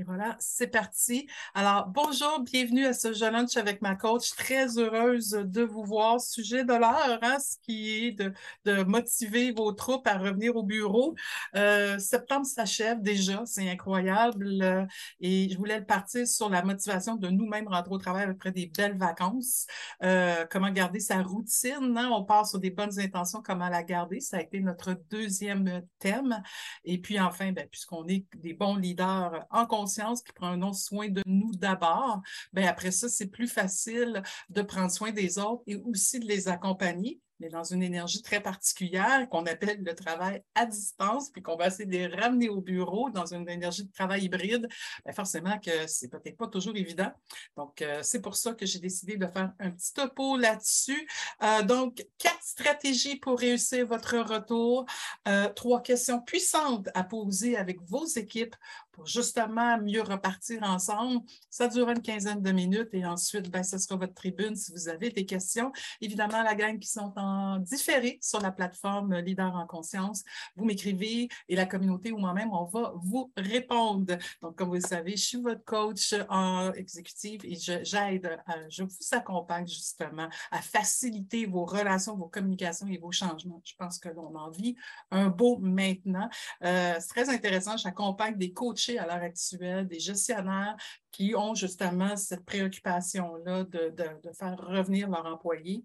Et 0.00 0.02
voilà, 0.02 0.34
c'est 0.40 0.68
parti. 0.68 1.28
Alors, 1.52 1.88
bonjour, 1.88 2.40
bienvenue 2.40 2.86
à 2.86 2.94
ce 2.94 3.12
jeune 3.12 3.34
lunch 3.34 3.58
avec 3.58 3.82
ma 3.82 3.96
coach. 3.96 4.30
Très 4.30 4.78
heureuse 4.78 5.32
de 5.32 5.60
vous 5.62 5.84
voir. 5.84 6.22
Sujet 6.22 6.64
de 6.64 6.72
l'heure, 6.72 7.18
hein, 7.20 7.36
ce 7.38 7.56
qui 7.60 8.06
est 8.06 8.12
de, 8.12 8.32
de, 8.64 8.82
motiver 8.82 9.52
vos 9.52 9.72
troupes 9.72 10.06
à 10.06 10.16
revenir 10.16 10.56
au 10.56 10.62
bureau. 10.62 11.14
Euh, 11.54 11.98
septembre 11.98 12.46
s'achève 12.46 13.02
déjà, 13.02 13.42
c'est 13.44 13.68
incroyable. 13.68 14.88
et 15.20 15.50
je 15.50 15.58
voulais 15.58 15.82
partir 15.82 16.26
sur 16.26 16.48
la 16.48 16.62
motivation 16.62 17.16
de 17.16 17.28
nous-mêmes 17.28 17.68
rentrer 17.68 17.92
au 17.92 17.98
travail 17.98 18.24
après 18.24 18.52
des 18.52 18.68
belles 18.74 18.96
vacances. 18.96 19.66
Euh, 20.02 20.46
comment 20.50 20.70
garder 20.70 21.00
sa 21.00 21.22
routine. 21.22 21.94
Hein? 21.94 22.08
On 22.10 22.24
part 22.24 22.46
sur 22.46 22.58
des 22.58 22.70
bonnes 22.70 22.98
intentions, 22.98 23.42
comment 23.44 23.68
la 23.68 23.82
garder? 23.82 24.20
Ça 24.20 24.38
a 24.38 24.40
été 24.40 24.60
notre 24.60 24.98
deuxième 25.10 25.82
thème. 25.98 26.42
Et 26.86 26.98
puis 26.98 27.20
enfin, 27.20 27.52
ben, 27.52 27.68
puisqu'on 27.70 28.06
est 28.06 28.24
des 28.38 28.54
bons 28.54 28.76
leaders 28.76 29.44
en 29.50 29.66
conscience 29.90 30.22
qui 30.22 30.32
prenons 30.32 30.72
soin 30.72 31.08
de 31.08 31.22
nous 31.26 31.52
d'abord, 31.52 32.22
ben 32.52 32.66
après 32.66 32.92
ça, 32.92 33.08
c'est 33.08 33.26
plus 33.26 33.48
facile 33.48 34.22
de 34.48 34.62
prendre 34.62 34.90
soin 34.90 35.10
des 35.10 35.38
autres 35.38 35.62
et 35.66 35.76
aussi 35.76 36.20
de 36.20 36.26
les 36.26 36.48
accompagner 36.48 37.20
mais 37.40 37.48
dans 37.48 37.64
une 37.64 37.82
énergie 37.82 38.22
très 38.22 38.40
particulière 38.40 39.28
qu'on 39.30 39.46
appelle 39.46 39.82
le 39.82 39.94
travail 39.94 40.42
à 40.54 40.66
distance, 40.66 41.30
puis 41.30 41.42
qu'on 41.42 41.56
va 41.56 41.68
essayer 41.68 41.86
de 41.86 41.92
les 41.92 42.06
ramener 42.06 42.48
au 42.48 42.60
bureau 42.60 43.10
dans 43.10 43.34
une 43.34 43.48
énergie 43.48 43.84
de 43.84 43.92
travail 43.92 44.24
hybride, 44.24 44.68
bien 45.04 45.14
forcément 45.14 45.58
que 45.58 45.86
c'est 45.86 46.08
peut-être 46.08 46.36
pas 46.36 46.46
toujours 46.46 46.76
évident. 46.76 47.10
Donc, 47.56 47.82
euh, 47.82 48.00
c'est 48.02 48.20
pour 48.20 48.36
ça 48.36 48.54
que 48.54 48.66
j'ai 48.66 48.78
décidé 48.78 49.16
de 49.16 49.26
faire 49.26 49.52
un 49.58 49.70
petit 49.70 49.92
topo 49.92 50.36
là-dessus. 50.36 51.08
Euh, 51.42 51.62
donc, 51.62 52.04
quatre 52.18 52.42
stratégies 52.42 53.16
pour 53.16 53.38
réussir 53.38 53.86
votre 53.86 54.18
retour, 54.18 54.84
euh, 55.28 55.48
trois 55.50 55.82
questions 55.82 56.20
puissantes 56.20 56.88
à 56.94 57.04
poser 57.04 57.56
avec 57.56 57.80
vos 57.82 58.04
équipes 58.04 58.54
pour 58.92 59.06
justement 59.06 59.78
mieux 59.80 60.02
repartir 60.02 60.62
ensemble. 60.62 61.20
Ça 61.48 61.68
dure 61.68 61.88
une 61.88 62.02
quinzaine 62.02 62.42
de 62.42 62.52
minutes 62.52 62.90
et 62.92 63.06
ensuite, 63.06 63.50
ben, 63.50 63.62
ce 63.62 63.78
sera 63.78 63.96
votre 63.96 64.14
tribune 64.14 64.56
si 64.56 64.72
vous 64.72 64.88
avez 64.88 65.10
des 65.10 65.24
questions. 65.24 65.72
Évidemment, 66.00 66.42
la 66.42 66.54
gang 66.54 66.78
qui 66.78 66.88
sont 66.88 67.12
en 67.16 67.29
différé 67.60 68.18
sur 68.20 68.40
la 68.40 68.52
plateforme 68.52 69.16
Leader 69.18 69.54
en 69.54 69.66
conscience, 69.66 70.24
vous 70.56 70.64
m'écrivez 70.64 71.28
et 71.48 71.56
la 71.56 71.66
communauté 71.66 72.12
ou 72.12 72.18
moi-même, 72.18 72.50
on 72.52 72.64
va 72.64 72.92
vous 72.96 73.32
répondre. 73.36 74.16
Donc, 74.42 74.56
comme 74.56 74.68
vous 74.68 74.74
le 74.74 74.80
savez, 74.80 75.12
je 75.12 75.24
suis 75.24 75.40
votre 75.40 75.64
coach 75.64 76.14
en 76.28 76.72
exécutive 76.72 77.44
et 77.44 77.56
j'aide, 77.56 78.38
je 78.68 78.82
vous 78.82 78.90
accompagne 79.12 79.66
justement 79.66 80.28
à 80.50 80.60
faciliter 80.60 81.46
vos 81.46 81.64
relations, 81.64 82.16
vos 82.16 82.28
communications 82.28 82.86
et 82.86 82.98
vos 82.98 83.12
changements. 83.12 83.60
Je 83.64 83.74
pense 83.76 83.98
que 83.98 84.08
l'on 84.08 84.34
en 84.34 84.50
vit 84.50 84.76
un 85.10 85.28
beau 85.28 85.58
maintenant. 85.58 86.28
Euh, 86.64 86.94
c'est 86.98 87.08
très 87.08 87.28
intéressant. 87.28 87.76
J'accompagne 87.76 88.36
des 88.36 88.52
coachs 88.52 88.90
à 88.90 89.06
l'heure 89.06 89.22
actuelle, 89.22 89.86
des 89.86 90.00
gestionnaires 90.00 90.76
qui 91.12 91.34
ont 91.34 91.54
justement 91.54 92.16
cette 92.16 92.44
préoccupation-là 92.44 93.64
de, 93.64 93.92
faire 94.32 94.56
revenir 94.58 95.08
leurs 95.08 95.26
employés. 95.26 95.84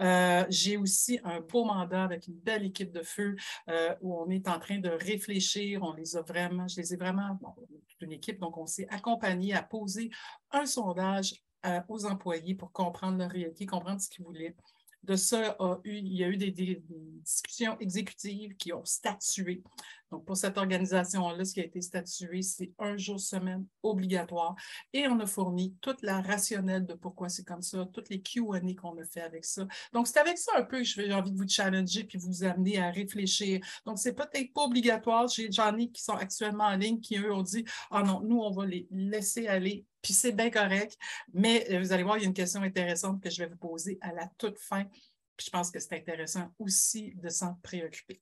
Euh, 0.00 0.44
j'ai 0.48 0.76
aussi 0.76 1.20
un 1.24 1.40
beau 1.40 1.64
mandat 1.64 2.04
avec 2.04 2.26
une 2.26 2.38
belle 2.38 2.64
équipe 2.64 2.90
de 2.90 3.02
feu 3.02 3.36
euh, 3.68 3.94
où 4.00 4.18
on 4.18 4.30
est 4.30 4.48
en 4.48 4.58
train 4.58 4.78
de 4.78 4.88
réfléchir. 4.88 5.82
On 5.82 5.92
les 5.92 6.16
a 6.16 6.22
vraiment, 6.22 6.66
je 6.68 6.80
les 6.80 6.94
ai 6.94 6.96
vraiment, 6.96 7.38
bon, 7.40 7.54
toute 7.88 8.00
une 8.00 8.12
équipe, 8.12 8.40
donc 8.40 8.56
on 8.56 8.66
s'est 8.66 8.88
accompagné 8.90 9.54
à 9.54 9.62
poser 9.62 10.10
un 10.50 10.66
sondage 10.66 11.34
euh, 11.66 11.80
aux 11.88 12.06
employés 12.06 12.54
pour 12.54 12.72
comprendre 12.72 13.18
leur 13.18 13.30
réalité, 13.30 13.66
comprendre 13.66 14.00
ce 14.00 14.08
qu'ils 14.08 14.24
voulaient. 14.24 14.56
De 15.02 15.16
ça, 15.16 15.56
il 15.84 16.14
y 16.14 16.22
a 16.22 16.28
eu 16.28 16.36
des, 16.36 16.82
discussions 17.22 17.78
exécutives 17.78 18.56
qui 18.56 18.72
ont 18.72 18.84
statué. 18.84 19.62
Donc, 20.10 20.24
pour 20.24 20.36
cette 20.36 20.58
organisation-là, 20.58 21.44
ce 21.44 21.54
qui 21.54 21.60
a 21.60 21.64
été 21.64 21.80
statué, 21.80 22.42
c'est 22.42 22.72
un 22.78 22.96
jour 22.96 23.18
semaine 23.18 23.64
obligatoire. 23.82 24.54
Et 24.92 25.06
on 25.06 25.18
a 25.20 25.26
fourni 25.26 25.74
toute 25.80 26.02
la 26.02 26.20
rationnelle 26.20 26.84
de 26.84 26.94
pourquoi 26.94 27.28
c'est 27.28 27.44
comme 27.44 27.62
ça, 27.62 27.88
toutes 27.92 28.10
les 28.10 28.20
Q&A 28.20 28.60
qu'on 28.74 28.98
a 28.98 29.04
fait 29.04 29.22
avec 29.22 29.44
ça. 29.44 29.66
Donc, 29.92 30.08
c'est 30.08 30.18
avec 30.18 30.36
ça 30.36 30.52
un 30.56 30.64
peu 30.64 30.78
que 30.78 30.84
j'ai 30.84 31.12
envie 31.14 31.32
de 31.32 31.38
vous 31.38 31.48
challenger 31.48 32.04
puis 32.04 32.18
vous 32.18 32.44
amener 32.44 32.78
à 32.78 32.90
réfléchir. 32.90 33.60
Donc, 33.86 33.98
c'est 33.98 34.14
peut-être 34.14 34.52
pas 34.52 34.64
obligatoire. 34.64 35.26
J'en 35.50 35.76
ai 35.78 35.88
qui 35.88 36.02
sont 36.02 36.14
actuellement 36.14 36.64
en 36.64 36.76
ligne 36.76 37.00
qui, 37.00 37.16
eux, 37.16 37.32
ont 37.32 37.42
dit 37.42 37.64
«Ah 37.90 38.02
non, 38.02 38.20
nous, 38.20 38.40
on 38.40 38.50
va 38.50 38.66
les 38.66 38.86
laisser 38.90 39.46
aller 39.46 39.86
puis 40.02 40.12
c'est 40.12 40.32
bien 40.32 40.50
correct. 40.50 40.98
Mais 41.32 41.66
euh, 41.70 41.78
vous 41.78 41.92
allez 41.92 42.02
voir, 42.02 42.18
il 42.18 42.22
y 42.22 42.24
a 42.24 42.28
une 42.28 42.34
question 42.34 42.62
intéressante 42.62 43.22
que 43.22 43.30
je 43.30 43.42
vais 43.42 43.48
vous 43.48 43.56
poser 43.56 43.98
à 44.00 44.12
la 44.12 44.28
toute 44.36 44.58
fin. 44.58 44.84
Puis 45.36 45.46
je 45.46 45.50
pense 45.50 45.70
que 45.70 45.78
c'est 45.78 45.96
intéressant 45.96 46.52
aussi 46.58 47.14
de 47.14 47.28
s'en 47.28 47.54
préoccuper. 47.62 48.20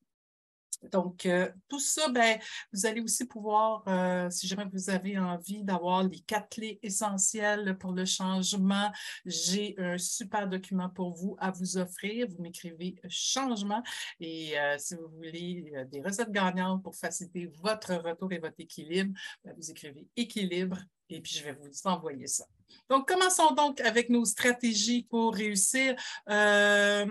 Donc, 0.93 1.27
euh, 1.27 1.51
tout 1.69 1.79
ça, 1.79 2.09
ben, 2.09 2.39
vous 2.73 2.87
allez 2.87 3.03
aussi 3.03 3.27
pouvoir, 3.27 3.83
euh, 3.87 4.31
si 4.31 4.47
jamais 4.47 4.65
vous 4.73 4.89
avez 4.89 5.19
envie 5.19 5.63
d'avoir 5.63 6.03
les 6.05 6.21
quatre 6.21 6.49
clés 6.49 6.79
essentielles 6.83 7.77
pour 7.77 7.93
le 7.93 8.07
changement, 8.07 8.91
j'ai 9.27 9.75
un 9.77 9.99
super 9.99 10.49
document 10.49 10.89
pour 10.89 11.13
vous 11.13 11.37
à 11.39 11.51
vous 11.51 11.77
offrir. 11.77 12.29
Vous 12.31 12.43
m'écrivez 12.43 12.95
changement 13.11 13.83
et 14.21 14.55
si 14.79 14.95
vous 14.95 15.09
voulez 15.09 15.71
des 15.93 16.01
recettes 16.01 16.33
gagnantes 16.33 16.83
pour 16.83 16.97
faciliter 16.97 17.51
votre 17.63 17.93
retour 17.97 18.33
et 18.33 18.39
votre 18.39 18.59
équilibre, 18.59 19.13
ben, 19.45 19.55
vous 19.55 19.71
écrivez 19.71 20.09
équilibre 20.17 20.79
et 21.11 21.21
puis 21.21 21.33
je 21.33 21.45
vais 21.45 21.53
vous 21.53 21.71
envoyer 21.85 22.27
ça. 22.27 22.45
Donc, 22.89 23.09
commençons 23.09 23.55
donc 23.55 23.81
avec 23.81 24.09
nos 24.09 24.25
stratégies 24.25 25.05
pour 25.05 25.35
réussir? 25.35 25.95
Euh, 26.29 27.07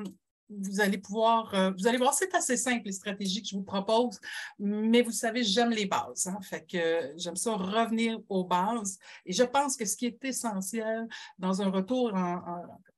vous 0.50 0.82
allez 0.82 0.98
pouvoir, 0.98 1.54
euh, 1.54 1.72
vous 1.78 1.88
allez 1.88 1.98
voir, 1.98 2.14
c'est 2.14 2.34
assez 2.34 2.58
simple 2.58 2.86
les 2.86 2.92
stratégies 2.92 3.42
que 3.42 3.50
je 3.50 3.56
vous 3.56 3.64
propose, 3.64 4.20
mais 4.58 5.02
vous 5.02 5.12
savez, 5.12 5.44
j'aime 5.44 5.70
les 5.70 5.86
bases. 5.86 6.28
Hein, 6.28 6.40
fait 6.42 6.66
que 6.66 7.14
j'aime 7.18 7.36
ça 7.36 7.54
revenir 7.54 8.20
aux 8.30 8.44
bases. 8.44 8.98
Et 9.26 9.34
je 9.34 9.44
pense 9.44 9.78
que 9.78 9.86
ce 9.86 9.96
qui 9.96 10.08
est 10.08 10.26
essentiel 10.26 11.08
dans 11.38 11.62
un 11.62 11.70
retour 11.70 12.14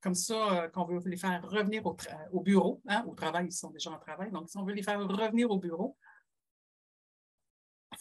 comme 0.00 0.14
ça, 0.14 0.64
euh, 0.64 0.68
qu'on 0.68 0.84
veut 0.84 1.00
les 1.04 1.16
faire 1.16 1.42
revenir 1.48 1.82
au, 1.86 2.40
bureau, 2.40 2.80
hein, 2.88 3.04
au 3.06 3.14
travail, 3.14 3.46
ils 3.46 3.52
sont 3.52 3.70
déjà 3.70 3.90
en 3.90 3.98
travail, 3.98 4.30
donc 4.32 4.48
si 4.48 4.56
on 4.56 4.64
veut 4.64 4.72
les 4.72 4.82
faire 4.82 5.00
revenir 5.00 5.50
au 5.50 5.58
bureau, 5.58 5.96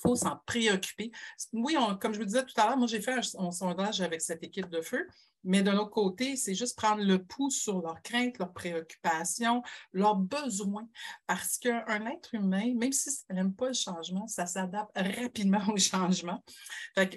faut 0.01 0.15
s'en 0.15 0.37
préoccuper. 0.45 1.11
Oui, 1.53 1.75
comme 1.99 2.13
je 2.13 2.19
vous 2.19 2.25
disais 2.25 2.43
tout 2.43 2.59
à 2.59 2.67
l'heure, 2.67 2.77
moi, 2.77 2.87
j'ai 2.87 3.01
fait 3.01 3.13
un, 3.37 3.51
sondage 3.51 4.01
avec 4.01 4.21
cette 4.21 4.43
équipe 4.43 4.69
de 4.69 4.81
feu, 4.81 5.07
mais 5.43 5.61
de 5.63 5.71
l'autre 5.71 5.91
côté, 5.91 6.35
c'est 6.35 6.53
juste 6.53 6.77
prendre 6.77 7.03
le 7.03 7.23
pouls 7.23 7.49
sur 7.49 7.81
leurs 7.81 8.01
craintes, 8.01 8.37
leurs 8.37 8.53
préoccupations, 8.53 9.63
leurs 9.91 10.15
besoins. 10.15 10.87
Parce 11.27 11.57
qu'un 11.57 12.05
être 12.07 12.33
humain, 12.33 12.73
même 12.75 12.91
si 12.91 13.11
ça 13.11 13.33
n'aime 13.33 13.53
pas 13.53 13.67
le 13.67 13.73
changement, 13.73 14.27
ça 14.27 14.45
s'adapte 14.45 14.91
rapidement 14.95 15.63
au 15.73 15.77
changement. 15.77 16.43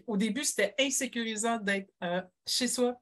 au 0.06 0.16
début, 0.16 0.44
c'était 0.44 0.74
insécurisant 0.78 1.58
d'être 1.58 1.92
euh, 2.02 2.22
chez 2.46 2.68
soi, 2.68 2.96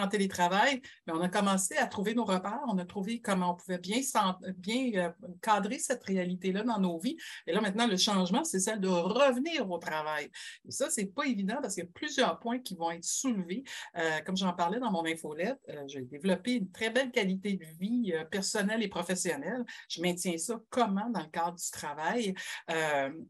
en 0.00 0.08
télétravail, 0.08 0.80
mais 1.06 1.12
on 1.12 1.20
a 1.20 1.28
commencé 1.28 1.76
à 1.76 1.86
trouver 1.86 2.14
nos 2.14 2.24
repères, 2.24 2.60
on 2.68 2.78
a 2.78 2.84
trouvé 2.84 3.20
comment 3.20 3.52
on 3.52 3.54
pouvait 3.54 3.78
bien, 3.78 4.00
euh, 4.00 5.10
cadrer 5.42 5.78
cette 5.78 6.02
réalité-là 6.04 6.62
dans 6.62 6.78
nos 6.78 6.98
vies. 6.98 7.16
Et 7.46 7.52
là, 7.52 7.60
maintenant, 7.60 7.86
le 7.86 7.96
changement, 7.96 8.44
c'est 8.44 8.60
celle 8.60 8.80
de 8.80 8.88
revenir 8.88 9.70
au 9.70 9.78
travail. 9.78 10.30
Et 10.66 10.70
ça, 10.70 10.90
ce 10.90 11.00
n'est 11.00 11.06
pas 11.06 11.26
évident 11.26 11.58
parce 11.60 11.74
qu'il 11.74 11.84
y 11.84 11.86
a 11.86 11.90
plusieurs 11.92 12.38
points 12.38 12.58
qui 12.58 12.74
vont 12.74 12.90
être 12.90 13.04
soulevés. 13.04 13.64
Euh, 13.96 14.20
comme 14.24 14.36
j'en 14.36 14.52
parlais 14.52 14.80
dans 14.80 14.90
mon 14.90 15.04
infolette, 15.04 15.58
euh, 15.68 15.84
j'ai 15.86 16.02
développé 16.02 16.54
une 16.54 16.70
très 16.70 16.90
belle 16.90 17.10
qualité 17.10 17.54
de 17.54 17.64
vie 17.78 18.12
personnelle 18.30 18.82
et 18.82 18.88
professionnelle. 18.88 19.64
Je 19.88 20.00
maintiens 20.00 20.36
ça 20.38 20.60
comment 20.70 21.08
dans 21.10 21.20
le 21.20 21.28
cadre 21.28 21.56
du 21.56 21.70
travail? 21.70 22.34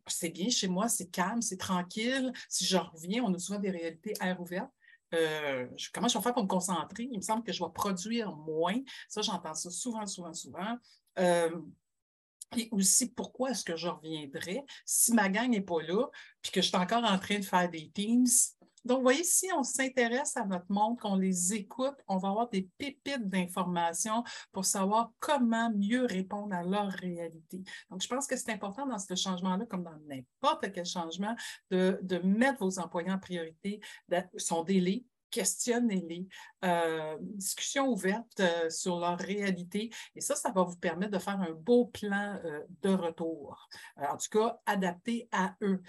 c'est 0.06 0.30
bien 0.30 0.48
chez 0.48 0.68
moi, 0.68 0.88
c'est 0.88 1.06
calme, 1.06 1.40
c'est 1.40 1.56
tranquille. 1.56 2.32
Si 2.48 2.64
je 2.64 2.76
reviens, 2.76 3.22
on 3.24 3.34
a 3.34 3.38
souvent 3.38 3.58
des 3.58 3.70
réalités 3.70 4.12
air 4.20 4.40
ouvertes. 4.40 4.70
Euh, 5.14 5.66
comment 5.92 6.08
je 6.08 6.18
vais 6.18 6.22
faire 6.22 6.34
pour 6.34 6.44
me 6.44 6.48
concentrer? 6.48 7.08
Il 7.10 7.18
me 7.18 7.22
semble 7.22 7.42
que 7.42 7.52
je 7.52 7.62
vais 7.62 7.70
produire 7.72 8.34
moins. 8.34 8.78
Ça, 9.08 9.22
j'entends 9.22 9.54
ça 9.54 9.70
souvent, 9.70 10.06
souvent, 10.06 10.32
souvent. 10.32 10.76
Euh, 11.18 11.60
et 12.56 12.68
aussi, 12.72 13.12
pourquoi 13.12 13.50
est-ce 13.50 13.64
que 13.64 13.76
je 13.76 13.88
reviendrai 13.88 14.64
si 14.84 15.12
ma 15.12 15.28
gang 15.28 15.48
n'est 15.50 15.60
pas 15.60 15.82
là, 15.82 16.06
puis 16.42 16.50
que 16.50 16.60
je 16.60 16.68
suis 16.68 16.76
encore 16.76 17.04
en 17.04 17.18
train 17.18 17.38
de 17.38 17.44
faire 17.44 17.70
des 17.70 17.90
Teams? 17.90 18.26
Donc, 18.84 18.98
vous 18.98 19.02
voyez, 19.02 19.24
si 19.24 19.46
on 19.54 19.62
s'intéresse 19.62 20.36
à 20.36 20.44
notre 20.44 20.70
monde, 20.70 20.98
qu'on 20.98 21.16
les 21.16 21.52
écoute, 21.52 21.96
on 22.08 22.16
va 22.16 22.30
avoir 22.30 22.48
des 22.48 22.68
pépites 22.78 23.28
d'informations 23.28 24.24
pour 24.52 24.64
savoir 24.64 25.12
comment 25.18 25.70
mieux 25.70 26.06
répondre 26.06 26.54
à 26.54 26.62
leur 26.62 26.88
réalité. 26.88 27.62
Donc, 27.90 28.02
je 28.02 28.08
pense 28.08 28.26
que 28.26 28.36
c'est 28.36 28.50
important 28.50 28.86
dans 28.86 28.98
ce 28.98 29.14
changement-là, 29.14 29.66
comme 29.66 29.82
dans 29.82 29.98
n'importe 30.08 30.72
quel 30.72 30.86
changement, 30.86 31.36
de, 31.70 32.20
mettre 32.24 32.64
vos 32.64 32.78
employés 32.78 33.10
en 33.10 33.18
priorité, 33.18 33.80
son 34.38 34.64
délai, 34.64 35.04
questionnez-les, 35.30 36.26
euh, 36.64 37.16
discussion 37.20 37.88
ouverte 37.88 38.40
euh, 38.40 38.68
sur 38.70 38.98
leur 38.98 39.18
réalité. 39.18 39.90
Et 40.14 40.20
ça, 40.20 40.34
ça 40.34 40.50
va 40.50 40.62
vous 40.62 40.76
permettre 40.76 41.12
de 41.12 41.18
faire 41.18 41.40
un 41.40 41.52
beau 41.52 41.86
plan 41.86 42.38
euh, 42.44 42.60
de 42.82 42.90
retour. 42.90 43.68
en 43.96 44.16
tout 44.16 44.38
cas, 44.38 44.60
adapté 44.66 45.28
à 45.32 45.54
eux. 45.62 45.82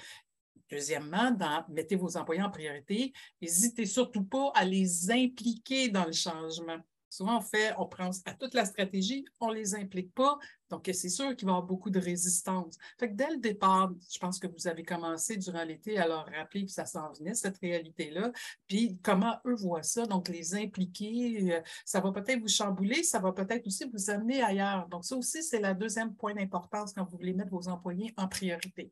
Deuxièmement, 0.69 1.35
mettez 1.67 1.97
vos 1.97 2.15
employés 2.15 2.41
en 2.41 2.49
priorité. 2.49 3.11
N'hésitez 3.41 3.85
surtout 3.85 4.23
pas 4.23 4.51
à 4.55 4.63
les 4.63 5.11
impliquer 5.11 5.89
dans 5.89 6.05
le 6.05 6.13
changement. 6.13 6.77
Souvent, 7.09 7.39
on 7.39 7.41
fait, 7.41 7.73
on 7.77 7.87
prend 7.87 8.09
à 8.25 8.33
toute 8.33 8.53
la 8.53 8.63
stratégie, 8.63 9.25
on 9.41 9.49
ne 9.49 9.55
les 9.55 9.75
implique 9.75 10.13
pas. 10.13 10.39
Donc, 10.71 10.89
c'est 10.91 11.09
sûr 11.09 11.35
qu'il 11.35 11.45
va 11.45 11.53
y 11.53 11.55
avoir 11.55 11.63
beaucoup 11.63 11.89
de 11.89 11.99
résistance. 11.99 12.77
Fait 12.99 13.09
que 13.09 13.15
dès 13.15 13.29
le 13.29 13.37
départ, 13.37 13.91
je 14.11 14.17
pense 14.17 14.39
que 14.39 14.47
vous 14.47 14.67
avez 14.67 14.83
commencé 14.83 15.37
durant 15.37 15.63
l'été 15.63 15.97
à 15.97 16.07
leur 16.07 16.25
rappeler 16.25 16.65
que 16.65 16.71
ça 16.71 16.85
s'en 16.85 17.11
venait, 17.11 17.33
cette 17.33 17.57
réalité-là, 17.57 18.31
puis 18.67 18.97
comment 19.03 19.37
eux 19.45 19.55
voient 19.55 19.83
ça, 19.83 20.05
donc 20.05 20.29
les 20.29 20.55
impliquer, 20.55 21.53
euh, 21.53 21.61
ça 21.85 21.99
va 21.99 22.11
peut-être 22.11 22.39
vous 22.39 22.47
chambouler, 22.47 23.03
ça 23.03 23.19
va 23.19 23.31
peut-être 23.31 23.67
aussi 23.67 23.85
vous 23.91 24.09
amener 24.09 24.41
ailleurs. 24.41 24.87
Donc, 24.89 25.05
ça 25.05 25.15
aussi, 25.15 25.43
c'est 25.43 25.59
le 25.59 25.73
deuxième 25.75 26.15
point 26.15 26.33
d'importance 26.33 26.93
quand 26.93 27.03
vous 27.03 27.17
voulez 27.17 27.33
mettre 27.33 27.51
vos 27.51 27.67
employés 27.67 28.13
en 28.17 28.27
priorité. 28.27 28.91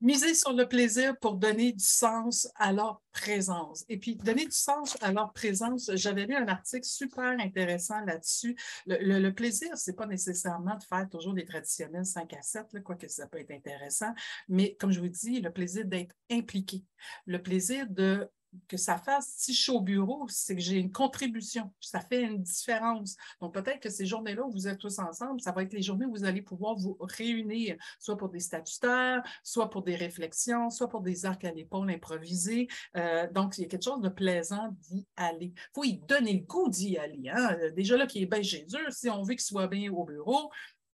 Miser 0.00 0.34
sur 0.34 0.52
le 0.52 0.68
plaisir 0.68 1.16
pour 1.18 1.36
donner 1.36 1.72
du 1.72 1.84
sens 1.84 2.48
à 2.56 2.72
leur 2.72 3.00
présence. 3.12 3.84
Et 3.88 3.98
puis, 3.98 4.16
donner 4.16 4.44
du 4.44 4.52
sens 4.52 4.98
à 5.00 5.12
leur 5.12 5.32
présence, 5.32 5.90
j'avais 5.94 6.26
lu 6.26 6.34
un 6.34 6.48
article 6.48 6.84
super 6.86 7.38
intéressant 7.40 8.00
là-dessus. 8.00 8.56
Le, 8.86 9.30
plaisir, 9.30 9.76
ce 9.78 9.90
n'est 9.90 9.96
pas 9.96 10.06
nécessairement 10.06 10.76
de 10.76 10.82
faire 10.82 11.08
toujours 11.08 11.34
des 11.34 11.44
traditionnels 11.44 12.04
5 12.04 12.32
à 12.34 12.42
7, 12.42 12.82
quoique 12.82 13.08
ça 13.08 13.26
peut 13.26 13.38
être 13.38 13.52
intéressant, 13.52 14.12
mais 14.48 14.76
comme 14.78 14.92
je 14.92 15.00
vous 15.00 15.08
dis, 15.08 15.40
le 15.40 15.50
plaisir 15.50 15.84
d'être 15.84 16.14
impliqué, 16.30 16.84
le 17.26 17.42
plaisir 17.42 17.86
de 17.88 18.28
que 18.68 18.76
ça 18.76 18.98
fasse 18.98 19.34
si 19.36 19.54
chaud 19.54 19.76
au 19.76 19.80
bureau, 19.80 20.26
c'est 20.28 20.54
que 20.54 20.60
j'ai 20.60 20.76
une 20.76 20.92
contribution. 20.92 21.72
Ça 21.80 22.00
fait 22.00 22.22
une 22.22 22.42
différence. 22.42 23.16
Donc, 23.40 23.54
peut-être 23.54 23.80
que 23.80 23.90
ces 23.90 24.06
journées-là 24.06 24.44
où 24.44 24.50
vous 24.50 24.68
êtes 24.68 24.78
tous 24.78 24.98
ensemble, 24.98 25.40
ça 25.40 25.52
va 25.52 25.62
être 25.62 25.72
les 25.72 25.82
journées 25.82 26.06
où 26.06 26.12
vous 26.12 26.24
allez 26.24 26.42
pouvoir 26.42 26.76
vous 26.76 26.96
réunir, 27.00 27.76
soit 27.98 28.16
pour 28.16 28.28
des 28.28 28.40
statutaires, 28.40 29.22
soit 29.42 29.70
pour 29.70 29.82
des 29.82 29.96
réflexions, 29.96 30.70
soit 30.70 30.88
pour 30.88 31.00
des 31.00 31.26
arcs 31.26 31.44
à 31.44 31.52
l'épaule 31.52 31.90
improvisés. 31.90 32.68
Euh, 32.96 33.30
donc, 33.30 33.58
il 33.58 33.62
y 33.62 33.64
a 33.64 33.68
quelque 33.68 33.84
chose 33.84 34.00
de 34.00 34.08
plaisant 34.08 34.68
d'y 34.80 35.06
aller. 35.16 35.52
Il 35.54 35.70
faut 35.74 35.84
y 35.84 35.98
donner 35.98 36.34
le 36.34 36.46
goût 36.46 36.68
d'y 36.68 36.96
aller. 36.96 37.28
Hein. 37.28 37.56
Déjà 37.74 37.96
là, 37.96 38.06
qui 38.06 38.22
est 38.22 38.26
bien 38.26 38.42
chez 38.42 38.66
eux, 38.74 38.90
si 38.90 39.08
on 39.10 39.22
veut 39.22 39.34
qu'il 39.34 39.40
soit 39.40 39.68
bien 39.68 39.92
au 39.92 40.04
bureau, 40.04 40.50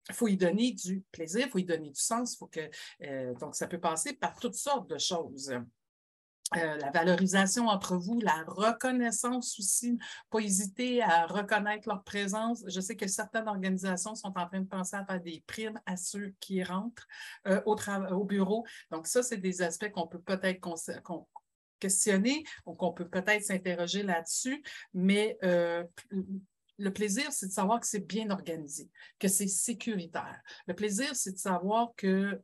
il 0.09 0.15
faut 0.15 0.27
y 0.27 0.37
donner 0.37 0.71
du 0.71 1.03
plaisir, 1.11 1.47
il 1.47 1.49
faut 1.49 1.57
y 1.57 1.63
donner 1.63 1.89
du 1.89 1.99
sens. 1.99 2.37
Faut 2.37 2.47
que, 2.47 2.69
euh, 3.03 3.33
donc, 3.35 3.55
ça 3.55 3.67
peut 3.67 3.79
passer 3.79 4.13
par 4.13 4.35
toutes 4.39 4.55
sortes 4.55 4.89
de 4.89 4.97
choses. 4.97 5.51
Euh, 6.55 6.77
la 6.77 6.91
valorisation 6.91 7.67
entre 7.67 7.97
vous, 7.97 8.19
la 8.21 8.43
reconnaissance 8.45 9.57
aussi, 9.59 9.97
pas 10.29 10.39
hésiter 10.39 11.01
à 11.01 11.25
reconnaître 11.25 11.89
leur 11.89 12.03
présence. 12.03 12.63
Je 12.67 12.79
sais 12.79 12.95
que 12.95 13.07
certaines 13.07 13.47
organisations 13.47 14.13
sont 14.13 14.31
en 14.37 14.47
train 14.47 14.61
de 14.61 14.67
penser 14.67 14.95
à 14.95 15.03
faire 15.03 15.19
des 15.19 15.43
primes 15.47 15.79
à 15.87 15.97
ceux 15.97 16.35
qui 16.39 16.63
rentrent 16.63 17.07
euh, 17.47 17.61
au, 17.65 17.75
au, 18.11 18.23
bureau. 18.25 18.63
Donc, 18.91 19.07
ça, 19.07 19.23
c'est 19.23 19.37
des 19.37 19.63
aspects 19.63 19.89
qu'on 19.89 20.07
peut 20.07 20.21
peut-être 20.21 20.59
questionner 21.79 22.43
ou 22.67 22.75
qu'on 22.75 22.93
peut 22.93 23.09
peut-être 23.09 23.43
s'interroger 23.43 24.03
là-dessus, 24.03 24.63
mais 24.93 25.39
euh, 25.43 25.83
le 26.77 26.93
plaisir, 26.93 27.31
c'est 27.31 27.47
de 27.47 27.51
savoir 27.51 27.79
que 27.79 27.87
c'est 27.87 28.05
bien 28.05 28.29
organisé, 28.29 28.89
que 29.17 29.27
c'est 29.27 29.47
sécuritaire. 29.47 30.41
Le 30.67 30.75
plaisir, 30.75 31.15
c'est 31.15 31.31
de 31.31 31.39
savoir 31.39 31.93
que 31.97 32.39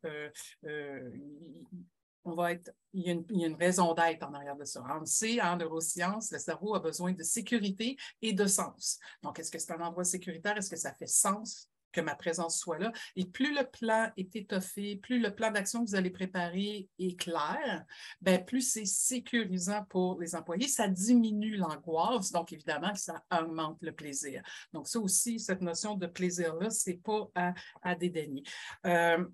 va 2.36 2.54
être, 2.54 2.72
il 2.94 3.07
y 3.07 3.10
a 3.10 3.13
une, 3.13 3.56
raison 3.56 3.94
d'être 3.94 4.24
en 4.24 4.33
arrière 4.33 4.56
de 4.56 4.66
ça. 4.66 4.83
On 5.00 5.06
sait, 5.06 5.42
en 5.42 5.57
neurosciences, 5.57 6.31
le 6.31 6.39
cerveau 6.39 6.75
a 6.75 6.80
besoin 6.80 7.13
de 7.13 7.24
sécurité 7.24 7.98
et 8.22 8.33
de 8.33 8.45
sens. 8.45 9.00
Donc, 9.24 9.39
est-ce 9.39 9.51
que 9.51 9.60
c'est 9.60 9.74
un 9.74 9.81
endroit 9.81 10.04
sécuritaire? 10.04 10.57
Est-ce 10.57 10.69
que 10.69 10.75
ça 10.75 10.94
fait 10.94 11.07
sens 11.07 11.69
que 11.92 12.01
ma 12.01 12.16
présence 12.16 12.57
soit 12.57 12.80
là? 12.80 12.92
Et 13.16 13.25
plus 13.25 13.54
le 13.54 13.66
plan 13.66 14.10
est 14.18 14.36
étoffé, 14.36 14.95
plus 14.95 15.19
le 15.19 15.33
plan 15.33 15.51
d'action 15.51 15.83
que 15.83 15.89
vous 15.89 15.95
allez 15.95 16.10
préparer 16.10 16.88
est 17.00 17.19
clair, 17.19 17.86
ben 18.22 18.44
plus 18.44 18.62
c'est 18.62 18.86
sécurisant 18.86 19.83
pour 19.89 20.19
les 20.19 20.36
employés. 20.36 20.68
Ça 20.68 20.88
diminue 20.88 21.57
l'angoisse, 21.57 22.31
donc 22.31 22.54
évidemment, 22.54 22.95
ça 22.95 23.24
augmente 23.31 23.78
le 23.81 23.92
plaisir. 23.92 24.42
Donc 24.74 24.88
ça 24.88 25.00
aussi, 25.00 25.39
cette 25.39 25.62
notion 25.62 25.95
de 25.95 26.07
plaisir-là, 26.07 26.69
ce 26.69 26.89
n'est 26.89 26.98
pas 26.98 27.30
à, 27.36 27.54
à 27.81 27.95
dédaigner. 27.95 28.44
Euh, 28.86 29.25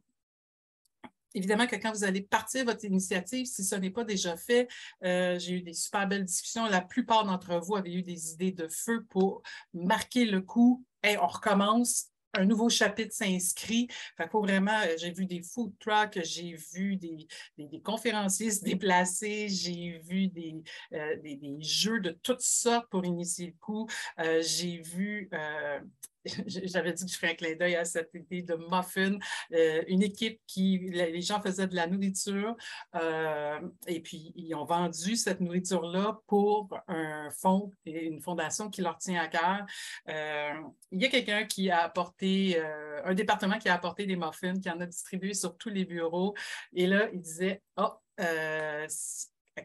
évidemment 1.33 1.67
que 1.67 1.75
quand 1.75 1.91
vous 1.91 2.03
allez 2.03 2.21
partir 2.21 2.65
votre 2.65 2.85
initiative, 2.85 3.45
si 3.45 3.63
ce 3.63 3.75
n'est 3.75 3.89
pas 3.89 4.03
déjà 4.03 4.37
fait, 4.37 4.67
euh, 5.03 5.37
j'ai 5.39 5.53
eu 5.53 5.61
des 5.61 5.73
super 5.73 6.07
belles 6.07 6.25
discussions. 6.25 6.65
La 6.67 6.81
plupart 6.81 7.25
d'entre 7.25 7.59
vous 7.59 7.75
avaient 7.75 7.93
eu 7.93 8.03
des 8.03 8.31
idées 8.33 8.51
de 8.51 8.67
feu 8.67 9.05
pour 9.09 9.41
marquer 9.73 10.25
le 10.25 10.41
coup. 10.41 10.85
on 11.03 11.27
recommence 11.27 12.07
un 12.33 12.45
nouveau 12.45 12.69
chapitre 12.69 13.13
s'inscrit. 13.13 13.87
Fait 14.15 14.29
faut 14.29 14.41
vraiment, 14.41 14.79
euh, 14.81 14.95
j'ai 14.97 15.11
vu 15.11 15.25
des 15.25 15.41
food 15.41 15.73
trucks, 15.79 16.19
j'ai 16.23 16.55
vu 16.73 16.97
des, 16.97 17.27
des, 17.57 17.81
conférenciers 17.81 18.51
se 18.51 18.63
déplacer, 18.63 19.47
j'ai 19.49 19.99
vu 20.03 20.27
des, 20.27 20.55
euh, 20.93 21.15
des, 21.21 21.39
jeux 21.61 21.99
de 21.99 22.11
toutes 22.11 22.41
sortes 22.41 22.89
pour 22.89 23.05
initier 23.05 23.47
le 23.47 23.55
coup. 23.59 23.87
j'ai 24.41 24.81
vu 24.81 25.29
j'avais 26.45 26.93
dit 26.93 27.05
que 27.05 27.11
je 27.11 27.17
ferais 27.17 27.31
un 27.31 27.35
clin 27.35 27.55
d'œil 27.55 27.75
à 27.75 27.85
cette 27.85 28.13
idée 28.13 28.41
de 28.41 28.55
muffin, 28.55 29.17
euh, 29.53 29.83
une 29.87 30.03
équipe 30.03 30.39
qui, 30.47 30.89
les 30.91 31.21
gens 31.21 31.41
faisaient 31.41 31.67
de 31.67 31.75
la 31.75 31.87
nourriture 31.87 32.55
euh, 32.95 33.59
et 33.87 34.01
puis 34.01 34.33
ils 34.35 34.53
ont 34.55 34.65
vendu 34.65 35.15
cette 35.15 35.39
nourriture-là 35.41 36.19
pour 36.27 36.69
un 36.87 37.29
fonds 37.31 37.71
et 37.85 38.05
une 38.05 38.21
fondation 38.21 38.69
qui 38.69 38.81
leur 38.81 38.97
tient 38.97 39.21
à 39.21 39.27
cœur. 39.27 39.65
Euh, 40.09 40.53
il 40.91 41.01
y 41.01 41.05
a 41.05 41.09
quelqu'un 41.09 41.45
qui 41.45 41.69
a 41.69 41.83
apporté, 41.83 42.61
un 43.03 43.13
département 43.13 43.57
qui 43.59 43.69
a 43.69 43.73
apporté 43.73 44.05
des 44.05 44.15
muffins, 44.15 44.59
qui 44.59 44.69
en 44.69 44.79
a 44.79 44.85
distribué 44.85 45.33
sur 45.33 45.57
tous 45.57 45.69
les 45.69 45.85
bureaux. 45.85 46.35
Et 46.73 46.87
là, 46.87 47.09
il 47.13 47.21
disait, 47.21 47.61
oh, 47.77 47.93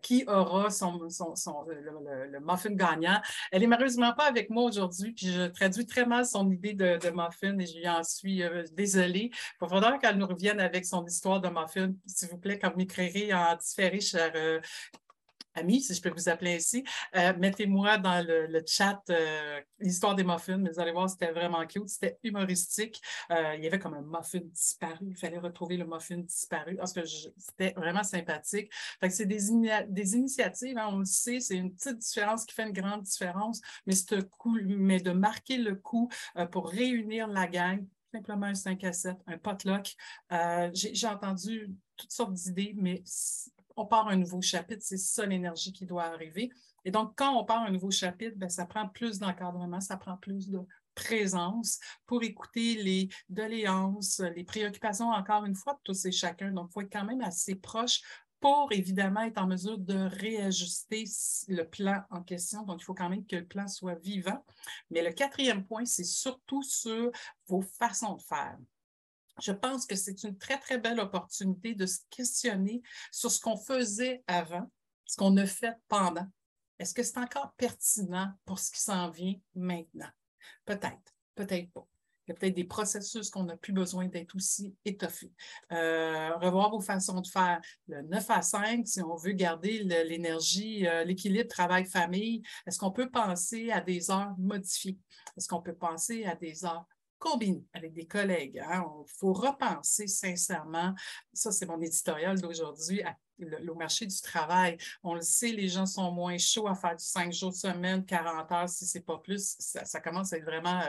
qui 0.00 0.24
aura 0.26 0.70
son, 0.70 0.98
le, 0.98 2.40
muffin 2.40 2.70
gagnant. 2.70 3.20
Elle 3.50 3.62
est 3.62 3.66
malheureusement 3.66 4.12
pas 4.14 4.26
avec 4.28 4.50
moi 4.50 4.64
aujourd'hui, 4.64 5.12
puis 5.12 5.32
je 5.32 5.46
traduis 5.48 5.86
très 5.86 6.06
mal 6.06 6.24
son 6.24 6.50
idée 6.50 6.74
de, 6.74 7.10
muffin 7.10 7.58
et 7.58 7.66
je 7.66 7.78
lui 7.78 7.88
en 7.88 8.02
suis 8.02 8.42
euh, 8.42 8.64
désolée. 8.72 9.30
Il 9.32 9.68
faudra 9.68 9.98
qu'elle 9.98 10.16
nous 10.16 10.26
revienne 10.26 10.60
avec 10.60 10.84
son 10.86 11.04
histoire 11.04 11.40
de 11.40 11.48
muffin, 11.48 11.92
s'il 12.06 12.28
vous 12.28 12.38
plaît, 12.38 12.58
quand 12.58 12.70
vous 12.70 12.78
m'écrirez 12.78 13.32
en 13.34 13.56
différé, 13.56 14.00
cher 14.00 14.32
euh, 14.34 14.60
amis, 15.54 15.80
si 15.82 15.94
je 15.94 16.00
peux 16.00 16.10
vous 16.10 16.28
appeler 16.28 16.56
ainsi, 16.56 16.84
euh, 17.16 17.32
mettez-moi 17.38 17.98
dans 17.98 18.24
le, 18.26 18.62
chat 18.66 19.02
euh, 19.10 19.60
l'histoire 19.78 20.14
des 20.14 20.24
muffins. 20.24 20.58
Vous 20.58 20.80
allez 20.80 20.92
voir, 20.92 21.08
c'était 21.08 21.32
vraiment 21.32 21.64
cute, 21.66 21.88
c'était 21.88 22.18
humoristique. 22.22 23.00
Euh, 23.30 23.54
il 23.56 23.64
y 23.64 23.66
avait 23.66 23.78
comme 23.78 23.94
un 23.94 24.02
muffin 24.02 24.40
disparu. 24.42 25.08
Il 25.08 25.16
fallait 25.16 25.38
retrouver 25.38 25.76
le 25.76 25.86
muffin 25.86 26.18
disparu. 26.18 26.76
Parce 26.76 26.92
que 26.92 27.00
c'était 27.04 27.72
vraiment 27.76 28.02
sympathique. 28.02 28.70
c'est 29.08 29.26
des, 29.26 29.40
des 29.88 30.16
initiatives, 30.16 30.78
hein, 30.78 30.88
on 30.90 31.00
le 31.00 31.04
sait, 31.04 31.40
c'est 31.40 31.56
une 31.56 31.74
petite 31.74 31.98
différence 31.98 32.44
qui 32.44 32.54
fait 32.54 32.64
une 32.64 32.72
grande 32.72 33.02
différence, 33.02 33.60
mais, 33.86 33.94
mais 34.64 35.00
de 35.00 35.12
marquer 35.12 35.58
le 35.58 35.74
coup 35.74 36.08
pour 36.50 36.68
réunir 36.68 37.26
la 37.28 37.46
gang, 37.46 37.84
simplement 38.12 38.46
un 38.46 38.54
5 38.54 38.84
à 38.84 38.92
7, 38.92 39.16
un 39.26 39.38
potluck. 39.38 39.94
J'ai 40.72 41.06
entendu 41.06 41.70
toutes 41.96 42.12
sortes 42.12 42.32
d'idées, 42.32 42.74
mais 42.76 43.02
on 43.76 43.86
part 43.86 44.08
un 44.08 44.16
nouveau 44.16 44.40
chapitre, 44.40 44.82
c'est 44.84 44.96
ça 44.96 45.26
l'énergie 45.26 45.72
qui 45.72 45.86
doit 45.86 46.04
arriver. 46.04 46.50
Et 46.84 46.90
donc, 46.90 47.14
quand 47.16 47.36
on 47.36 47.44
part 47.44 47.62
un 47.62 47.70
nouveau 47.70 47.90
chapitre, 47.90 48.36
ben, 48.36 48.48
ça 48.48 48.66
prend 48.66 48.88
plus 48.88 49.18
d'encadrement, 49.18 49.80
ça 49.80 49.96
prend 49.96 50.16
plus 50.16 50.48
de 50.48 50.60
présence 50.94 51.78
pour 52.06 52.22
écouter 52.22 52.82
les 52.82 53.08
doléances, 53.28 54.20
les 54.34 54.44
préoccupations, 54.44 55.10
encore 55.10 55.44
une 55.44 55.54
fois, 55.54 55.74
de 55.74 55.80
tous 55.84 56.04
et 56.04 56.12
chacun. 56.12 56.50
Donc, 56.50 56.68
il 56.70 56.72
faut 56.72 56.80
être 56.82 56.92
quand 56.92 57.04
même 57.04 57.22
assez 57.22 57.54
proche 57.54 58.00
pour 58.40 58.72
évidemment 58.72 59.22
être 59.22 59.38
en 59.38 59.46
mesure 59.46 59.78
de 59.78 59.94
réajuster 59.94 61.04
le 61.48 61.62
plan 61.62 62.02
en 62.10 62.22
question. 62.22 62.64
Donc, 62.64 62.82
il 62.82 62.84
faut 62.84 62.94
quand 62.94 63.08
même 63.08 63.24
que 63.24 63.36
le 63.36 63.46
plan 63.46 63.68
soit 63.68 63.94
vivant. 63.94 64.44
Mais 64.90 65.02
le 65.02 65.12
quatrième 65.12 65.64
point, 65.64 65.84
c'est 65.84 66.04
surtout 66.04 66.62
sur 66.62 67.10
vos 67.46 67.62
façons 67.62 68.16
de 68.16 68.22
faire 68.22 68.58
je 69.40 69.52
pense 69.52 69.86
que 69.86 69.96
c'est 69.96 70.22
une 70.24 70.36
très, 70.36 70.58
très 70.58 70.78
belle 70.78 71.00
opportunité 71.00 71.74
de 71.74 71.86
se 71.86 72.00
questionner 72.10 72.82
sur 73.10 73.30
ce 73.30 73.40
qu'on 73.40 73.56
faisait 73.56 74.22
avant, 74.26 74.70
ce 75.06 75.16
qu'on 75.16 75.36
a 75.36 75.46
fait 75.46 75.74
pendant. 75.88 76.26
Est-ce 76.78 76.94
que 76.94 77.02
c'est 77.02 77.18
encore 77.18 77.52
pertinent 77.56 78.32
pour 78.44 78.58
ce 78.58 78.70
qui 78.70 78.80
s'en 78.80 79.10
vient 79.10 79.34
maintenant? 79.54 80.10
Peut-être, 80.64 81.14
peut-être 81.34 81.70
pas. 81.72 81.86
Il 82.26 82.30
y 82.30 82.32
a 82.32 82.34
peut-être 82.36 82.54
des 82.54 82.64
processus 82.64 83.30
qu'on 83.30 83.44
n'a 83.44 83.56
plus 83.56 83.72
besoin 83.72 84.06
d'être 84.06 84.36
aussi 84.36 84.76
étoffés. 84.84 85.32
Euh, 85.72 86.36
revoir 86.36 86.70
vos 86.70 86.80
façons 86.80 87.20
de 87.20 87.26
faire. 87.26 87.60
Le 87.88 88.02
9 88.02 88.30
à 88.30 88.42
5, 88.42 88.86
si 88.86 89.02
on 89.02 89.16
veut 89.16 89.32
garder 89.32 89.82
l'énergie, 89.82 90.86
euh, 90.86 91.02
l'équilibre 91.02 91.48
travail-famille, 91.48 92.42
est-ce 92.66 92.78
qu'on 92.78 92.92
peut 92.92 93.10
penser 93.10 93.72
à 93.72 93.80
des 93.80 94.10
heures 94.12 94.34
modifiées? 94.38 94.98
Est-ce 95.36 95.48
qu'on 95.48 95.62
peut 95.62 95.74
penser 95.74 96.24
à 96.24 96.36
des 96.36 96.64
heures 96.64 96.86
combiner 97.22 97.64
avec 97.72 97.92
des 97.92 98.06
collègues. 98.06 98.58
Hein. 98.58 98.84
Il 99.06 99.12
faut 99.18 99.32
repenser 99.32 100.08
sincèrement, 100.08 100.92
ça 101.32 101.52
c'est 101.52 101.66
mon 101.66 101.80
éditorial 101.80 102.40
d'aujourd'hui, 102.40 103.02
au 103.68 103.74
marché 103.74 104.06
du 104.06 104.20
travail. 104.20 104.76
On 105.02 105.14
le 105.14 105.20
sait, 105.20 105.52
les 105.52 105.68
gens 105.68 105.86
sont 105.86 106.10
moins 106.10 106.38
chauds 106.38 106.66
à 106.66 106.74
faire 106.74 106.96
du 106.96 107.04
5 107.04 107.32
jours 107.32 107.50
de 107.50 107.56
semaine, 107.56 108.04
40 108.04 108.52
heures 108.52 108.68
si 108.68 108.86
ce 108.86 108.98
n'est 108.98 109.04
pas 109.04 109.18
plus. 109.18 109.56
Ça, 109.58 110.00
commence 110.00 110.32
à 110.32 110.38
être 110.38 110.44
vraiment 110.44 110.80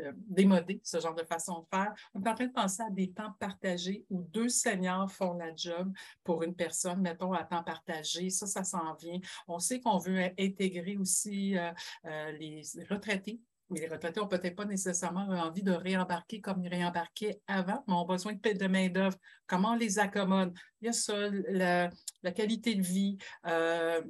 euh, 0.00 0.12
démodé, 0.28 0.80
ce 0.84 1.00
genre 1.00 1.14
de 1.14 1.24
façon 1.24 1.60
de 1.60 1.66
faire. 1.76 1.92
On 2.14 2.22
est 2.22 2.28
en 2.28 2.34
train 2.34 2.46
de 2.46 2.52
penser 2.52 2.82
à 2.82 2.90
des 2.90 3.10
temps 3.10 3.32
partagés 3.40 4.04
où 4.10 4.22
deux 4.22 4.48
seniors 4.48 5.10
font 5.10 5.34
la 5.34 5.54
job 5.54 5.92
pour 6.22 6.42
une 6.42 6.54
personne, 6.54 7.00
mettons, 7.00 7.32
à 7.32 7.44
temps 7.44 7.64
partagé. 7.64 8.30
Ça, 8.30 8.46
ça 8.46 8.64
s'en 8.64 8.94
vient. 8.94 9.18
On 9.48 9.58
sait 9.58 9.80
qu'on 9.80 9.98
veut 9.98 10.30
intégrer 10.38 10.96
aussi 10.96 11.56
euh, 11.56 11.72
euh, 12.06 12.32
les 12.32 12.62
retraités 12.88 13.40
les 13.70 13.86
retraités 13.86 14.20
n'ont 14.20 14.28
peut-être 14.28 14.56
pas 14.56 14.64
nécessairement 14.64 15.28
envie 15.28 15.62
de 15.62 15.72
réembarquer 15.72 16.40
comme 16.40 16.62
ils 16.62 16.68
réembarquaient 16.68 17.40
avant, 17.46 17.84
mais 17.86 17.94
ont 17.94 18.06
besoin 18.06 18.32
de, 18.32 18.66
main-d'œuvre. 18.66 19.16
Comment 19.46 19.72
on 19.72 19.76
les 19.76 19.98
accommode? 19.98 20.54
Il 20.80 20.86
y 20.86 20.88
a 20.88 20.92
ça, 20.92 21.28
la, 21.50 22.32
qualité 22.32 22.74
de 22.74 22.82
vie, 22.82 23.18
euh, 23.46 24.00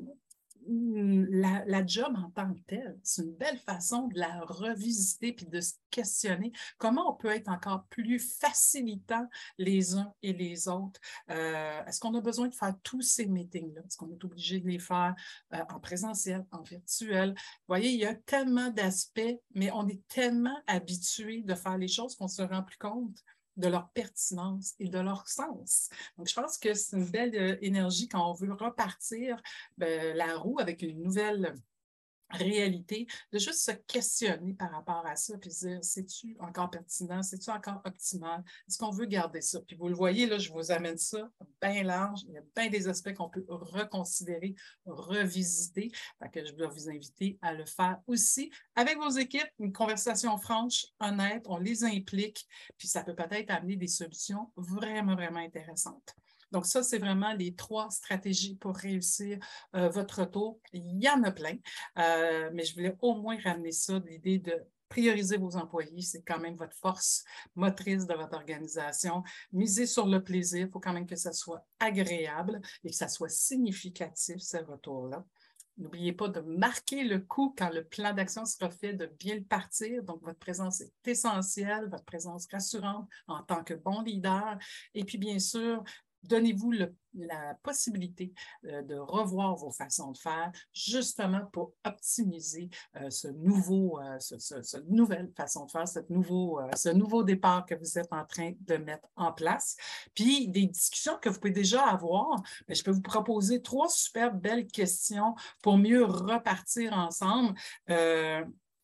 la, 0.66 1.64
la, 1.66 1.86
job 1.86 2.14
en 2.16 2.30
tant 2.30 2.52
que 2.52 2.60
telle, 2.66 2.98
c'est 3.02 3.22
une 3.22 3.34
belle 3.34 3.58
façon 3.58 4.08
de 4.08 4.18
la 4.18 4.40
revisiter 4.40 5.32
puis 5.32 5.46
de 5.46 5.60
se 5.60 5.74
questionner 5.90 6.52
comment 6.76 7.12
on 7.12 7.14
peut 7.16 7.34
être 7.34 7.48
encore 7.48 7.84
plus 7.86 8.18
facilitant 8.18 9.28
les 9.56 9.94
uns 9.94 10.12
et 10.22 10.32
les 10.32 10.68
autres. 10.68 11.00
Euh, 11.30 11.84
est-ce 11.86 12.00
qu'on 12.00 12.14
a 12.14 12.20
besoin 12.20 12.48
de 12.48 12.54
faire 12.54 12.74
tous 12.82 13.02
ces 13.02 13.26
meetings-là? 13.26 13.80
Est-ce 13.86 13.96
qu'on 13.96 14.10
est 14.10 14.24
obligé 14.24 14.60
de 14.60 14.68
les 14.68 14.78
faire 14.78 15.14
euh, 15.54 15.62
en 15.70 15.80
présentiel, 15.80 16.44
en 16.50 16.62
virtuel? 16.62 17.30
Vous 17.30 17.64
voyez, 17.68 17.90
il 17.90 17.98
y 18.00 18.06
a 18.06 18.14
tellement 18.14 18.70
d'aspects, 18.70 19.40
mais 19.54 19.70
on 19.72 19.88
est 19.88 20.06
tellement 20.08 20.58
habitué 20.66 21.42
de 21.42 21.54
faire 21.54 21.78
les 21.78 21.88
choses 21.88 22.14
qu'on 22.16 22.24
ne 22.24 22.30
se 22.30 22.42
rend 22.42 22.62
plus 22.62 22.78
compte 22.78 23.18
de 23.58 23.68
leur 23.68 23.90
pertinence 23.90 24.74
et 24.78 24.88
de 24.88 24.98
leur 24.98 25.28
sens. 25.28 25.90
Donc, 26.16 26.28
je 26.28 26.34
pense 26.34 26.58
que 26.58 26.74
c'est 26.74 26.96
une 26.96 27.04
belle 27.04 27.34
euh, 27.34 27.56
énergie 27.60 28.08
quand 28.08 28.30
on 28.30 28.34
veut 28.34 28.52
repartir 28.52 29.40
ben, 29.76 30.16
la 30.16 30.36
roue 30.36 30.58
avec 30.58 30.82
une 30.82 31.02
nouvelle 31.02 31.54
réalité, 32.30 33.06
de 33.32 33.38
juste 33.38 33.64
se 33.64 33.72
questionner 33.72 34.54
par 34.54 34.70
rapport 34.70 35.06
à 35.06 35.16
ça, 35.16 35.36
puis 35.38 35.50
dire, 35.50 35.78
c'est-tu 35.82 36.36
encore 36.40 36.70
pertinent, 36.70 37.22
c'est-tu 37.22 37.50
encore 37.50 37.80
optimal, 37.84 38.42
est-ce 38.68 38.78
qu'on 38.78 38.90
veut 38.90 39.06
garder 39.06 39.40
ça? 39.40 39.60
Puis 39.66 39.76
vous 39.76 39.88
le 39.88 39.94
voyez, 39.94 40.26
là, 40.26 40.38
je 40.38 40.52
vous 40.52 40.70
amène 40.70 40.98
ça 40.98 41.30
bien 41.60 41.82
large, 41.82 42.20
il 42.28 42.34
y 42.34 42.38
a 42.38 42.42
bien 42.54 42.68
des 42.68 42.88
aspects 42.88 43.14
qu'on 43.14 43.28
peut 43.28 43.44
reconsidérer, 43.48 44.54
revisiter, 44.86 45.90
fait 46.22 46.30
que 46.30 46.44
je 46.44 46.52
dois 46.52 46.68
vous 46.68 46.88
inviter 46.88 47.38
à 47.42 47.54
le 47.54 47.64
faire 47.64 47.98
aussi 48.06 48.50
avec 48.74 48.98
vos 48.98 49.10
équipes, 49.10 49.48
une 49.58 49.72
conversation 49.72 50.36
franche, 50.38 50.86
honnête, 51.00 51.44
on 51.46 51.58
les 51.58 51.84
implique, 51.84 52.46
puis 52.76 52.88
ça 52.88 53.02
peut 53.02 53.14
peut-être 53.14 53.50
amener 53.50 53.76
des 53.76 53.86
solutions 53.86 54.52
vraiment, 54.56 55.14
vraiment 55.14 55.40
intéressantes. 55.40 56.14
Donc, 56.52 56.66
ça, 56.66 56.82
c'est 56.82 56.98
vraiment 56.98 57.32
les 57.32 57.54
trois 57.54 57.90
stratégies 57.90 58.56
pour 58.56 58.76
réussir 58.76 59.38
euh, 59.74 59.88
votre 59.88 60.20
retour. 60.20 60.60
Il 60.72 61.02
y 61.02 61.08
en 61.08 61.22
a 61.22 61.30
plein, 61.30 61.56
euh, 61.98 62.50
mais 62.52 62.64
je 62.64 62.74
voulais 62.74 62.96
au 63.00 63.14
moins 63.14 63.38
ramener 63.42 63.72
ça, 63.72 64.00
l'idée 64.06 64.38
de 64.38 64.54
prioriser 64.88 65.36
vos 65.36 65.56
employés, 65.56 66.02
c'est 66.02 66.22
quand 66.22 66.38
même 66.38 66.56
votre 66.56 66.76
force 66.76 67.24
motrice 67.54 68.06
de 68.06 68.14
votre 68.14 68.34
organisation. 68.34 69.22
Misez 69.52 69.86
sur 69.86 70.06
le 70.06 70.22
plaisir, 70.22 70.66
il 70.66 70.70
faut 70.70 70.80
quand 70.80 70.92
même 70.92 71.06
que 71.06 71.16
ça 71.16 71.32
soit 71.32 71.66
agréable 71.78 72.60
et 72.84 72.90
que 72.90 72.96
ça 72.96 73.08
soit 73.08 73.28
significatif, 73.28 74.38
ce 74.38 74.56
retour-là. 74.56 75.24
N'oubliez 75.76 76.12
pas 76.12 76.26
de 76.26 76.40
marquer 76.40 77.04
le 77.04 77.20
coup 77.20 77.54
quand 77.56 77.70
le 77.70 77.84
plan 77.84 78.12
d'action 78.12 78.44
sera 78.44 78.68
fait, 78.68 78.94
de 78.94 79.06
bien 79.06 79.36
le 79.36 79.44
partir. 79.44 80.02
Donc, 80.02 80.20
votre 80.24 80.38
présence 80.38 80.80
est 80.80 80.92
essentielle, 81.06 81.88
votre 81.88 82.04
présence 82.04 82.48
rassurante 82.50 83.08
en 83.28 83.44
tant 83.44 83.62
que 83.62 83.74
bon 83.74 84.00
leader. 84.00 84.58
Et 84.94 85.04
puis, 85.04 85.18
bien 85.18 85.38
sûr, 85.38 85.84
donnez-vous 86.24 86.72
la 87.14 87.54
possibilité 87.62 88.32
euh, 88.64 88.82
de 88.82 88.96
revoir 88.96 89.56
vos 89.56 89.70
façons 89.70 90.12
de 90.12 90.18
faire, 90.18 90.52
justement 90.72 91.46
pour 91.52 91.72
optimiser 91.84 92.68
euh, 92.96 93.10
ce 93.10 93.28
nouveau, 93.28 94.00
euh, 94.00 94.18
nouvelle 94.88 95.30
façon 95.36 95.66
de 95.66 95.70
faire, 95.70 95.88
cette 95.88 96.10
nouveau, 96.10 96.60
ce 96.76 96.88
nouveau 96.90 97.22
départ 97.22 97.66
que 97.66 97.74
vous 97.74 97.98
êtes 97.98 98.12
en 98.12 98.24
train 98.24 98.52
de 98.60 98.76
mettre 98.76 99.08
en 99.16 99.32
place. 99.32 99.76
Puis 100.14 100.48
des 100.48 100.66
discussions 100.66 101.18
que 101.20 101.28
vous 101.28 101.38
pouvez 101.40 101.52
déjà 101.52 101.86
avoir, 101.86 102.42
mais 102.68 102.74
je 102.74 102.84
peux 102.84 102.90
vous 102.90 103.02
proposer 103.02 103.62
trois 103.62 103.88
super 103.88 104.34
belles 104.34 104.66
questions 104.66 105.34
pour 105.62 105.78
mieux 105.78 106.04
repartir 106.04 106.92
ensemble 106.92 107.54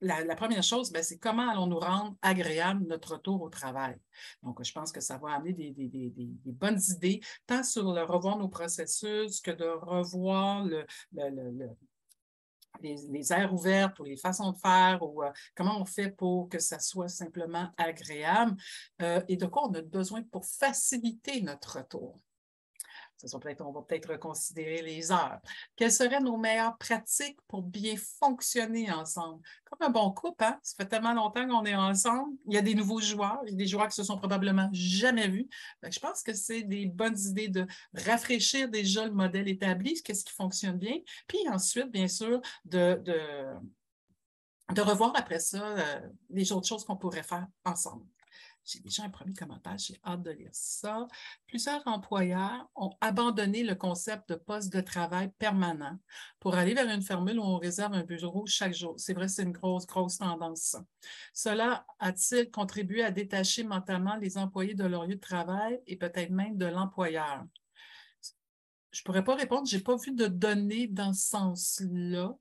la, 0.04 0.36
première 0.36 0.62
chose, 0.62 0.90
ben, 0.92 1.02
c'est 1.02 1.18
comment 1.18 1.48
allons-nous 1.48 1.78
rendre 1.78 2.16
agréable 2.22 2.86
notre 2.86 3.14
retour 3.14 3.42
au 3.42 3.48
travail? 3.48 3.96
Donc, 4.42 4.62
je 4.62 4.72
pense 4.72 4.92
que 4.92 5.00
ça 5.00 5.18
va 5.18 5.34
amener 5.34 5.52
des, 5.52 6.52
bonnes 6.52 6.80
idées, 6.90 7.20
tant 7.46 7.62
sur 7.62 7.92
le 7.92 8.02
revoir 8.02 8.38
nos 8.38 8.48
processus 8.48 9.40
que 9.40 9.50
de 9.50 9.64
revoir 9.64 10.64
le, 10.64 10.86
les, 12.82 13.32
aires 13.32 13.52
ouvertes 13.52 13.98
ou 13.98 14.04
les 14.04 14.16
façons 14.16 14.52
de 14.52 14.58
faire 14.58 14.98
ou 15.02 15.22
euh, 15.22 15.30
comment 15.54 15.80
on 15.80 15.84
fait 15.84 16.10
pour 16.10 16.48
que 16.48 16.58
ça 16.58 16.78
soit 16.78 17.08
simplement 17.08 17.70
agréable 17.76 18.56
euh, 19.02 19.20
et 19.28 19.36
de 19.36 19.46
quoi 19.46 19.68
on 19.68 19.74
a 19.74 19.82
besoin 19.82 20.22
pour 20.22 20.44
faciliter 20.44 21.40
notre 21.42 21.78
retour 21.78 22.20
on 23.32 23.72
va 23.72 23.82
peut-être 23.82 24.10
reconsidérer 24.10 24.82
les 24.82 25.10
heures. 25.10 25.38
Quelles 25.76 25.92
seraient 25.92 26.20
nos 26.20 26.36
meilleures 26.36 26.76
pratiques 26.78 27.38
pour 27.48 27.62
bien 27.62 27.94
fonctionner 28.20 28.90
ensemble? 28.90 29.42
Comme 29.64 29.88
un 29.88 29.90
bon 29.90 30.10
couple, 30.10 30.44
hein? 30.44 30.58
ça 30.62 30.74
fait 30.76 30.88
tellement 30.88 31.14
longtemps 31.14 31.46
qu'on 31.48 31.64
est 31.64 31.74
ensemble. 31.74 32.36
Il 32.46 32.54
y 32.54 32.58
a 32.58 32.62
des 32.62 32.74
nouveaux 32.74 33.00
joueurs, 33.00 33.40
des 33.50 33.66
joueurs 33.66 33.88
qui 33.88 33.96
se 33.96 34.04
sont 34.04 34.18
probablement 34.18 34.68
jamais 34.72 35.28
vus. 35.28 35.48
je 35.82 35.98
pense 35.98 36.22
que 36.22 36.32
c'est 36.32 36.62
des 36.62 36.86
bonnes 36.86 37.18
idées 37.18 37.48
de 37.48 37.66
rafraîchir 37.94 38.68
déjà 38.68 39.04
le 39.04 39.12
modèle 39.12 39.48
établi, 39.48 40.02
qu'est-ce 40.02 40.24
qui 40.24 40.32
fonctionne 40.32 40.78
bien, 40.78 40.96
puis 41.26 41.38
ensuite, 41.48 41.90
bien 41.90 42.08
sûr, 42.08 42.40
de, 42.64 43.00
de, 44.74 44.80
revoir 44.80 45.12
après 45.14 45.38
ça 45.38 45.62
euh, 45.62 46.00
les 46.30 46.52
autres 46.52 46.66
choses 46.66 46.84
qu'on 46.84 46.96
pourrait 46.96 47.22
faire 47.22 47.46
ensemble. 47.64 48.04
J'ai 48.64 48.80
déjà 48.80 49.04
un 49.04 49.10
premier 49.10 49.34
commentaire, 49.34 49.76
j'ai 49.76 50.00
hâte 50.04 50.22
de 50.22 50.30
lire 50.30 50.50
ça. 50.52 51.06
Plusieurs 51.46 51.86
employeurs 51.86 52.70
ont 52.74 52.92
abandonné 53.00 53.62
le 53.62 53.74
concept 53.74 54.30
de 54.30 54.36
poste 54.36 54.72
de 54.72 54.80
travail 54.80 55.30
permanent 55.38 55.98
pour 56.40 56.54
aller 56.54 56.72
vers 56.72 56.88
une 56.88 57.02
formule 57.02 57.38
où 57.38 57.42
on 57.42 57.58
réserve 57.58 57.92
un 57.92 58.04
bureau 58.04 58.46
chaque 58.46 58.74
jour. 58.74 58.94
C'est 58.96 59.12
vrai, 59.12 59.28
c'est 59.28 59.42
une 59.42 59.52
grosse, 59.52 59.86
grosse 59.86 60.16
tendance. 60.16 60.76
Cela 61.34 61.86
a-t-il 61.98 62.50
contribué 62.50 63.04
à 63.04 63.10
détacher 63.10 63.64
mentalement 63.64 64.16
les 64.16 64.38
employés 64.38 64.74
de 64.74 64.84
leur 64.84 65.06
lieu 65.06 65.16
de 65.16 65.20
travail 65.20 65.80
et 65.86 65.96
peut-être 65.96 66.30
même 66.30 66.56
de 66.56 66.66
l'employeur? 66.66 67.44
Je 68.92 69.00
ne 69.00 69.04
pourrais 69.04 69.24
pas 69.24 69.34
répondre, 69.34 69.68
je 69.68 69.76
n'ai 69.76 69.82
pas 69.82 69.96
vu 69.96 70.12
de 70.12 70.26
données 70.26 70.86
dans 70.86 71.12
ce 71.12 71.28
sens-là. 71.28 72.34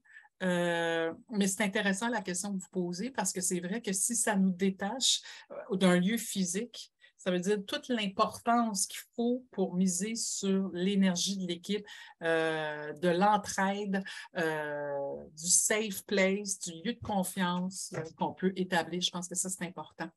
Euh, 0.44 1.14
mais 1.30 1.48
c'est 1.48 1.64
intéressant 1.64 2.10
la 2.10 2.22
question 2.22 2.54
que 2.54 2.62
vous 2.62 2.70
posez 2.72 3.12
parce 3.12 3.32
que 3.32 3.42
c'est 3.42 3.60
vrai 3.60 3.82
que 3.82 3.94
si 3.94 4.16
ça 4.16 4.36
nous 4.36 4.52
détache 4.52 5.22
euh, 5.52 5.76
d'un 5.78 6.00
lieu 6.00 6.18
physique, 6.18 6.92
ça 7.18 7.32
veut 7.32 7.40
dire 7.40 7.60
toute 7.66 7.88
l'importance 7.88 8.86
qu'il 8.86 9.00
faut 9.16 9.46
pour 9.52 9.76
miser 9.76 10.16
sur 10.16 10.70
l'énergie 10.74 11.38
de 11.38 11.48
l'équipe, 11.48 11.86
euh, 12.22 12.92
de 12.94 13.08
l'entraide, 13.08 14.04
du 14.36 15.48
safe 15.48 16.04
place, 16.06 16.60
du 16.60 16.72
lieu 16.84 16.94
de 16.94 17.00
confiance 17.00 17.94
qu'on 18.18 18.34
peut 18.34 18.52
établir. 18.58 19.00
Je 19.02 19.12
pense 19.12 19.30
que 19.30 19.36
ça, 19.36 19.48
c'est 19.48 19.66
important. 19.66 20.10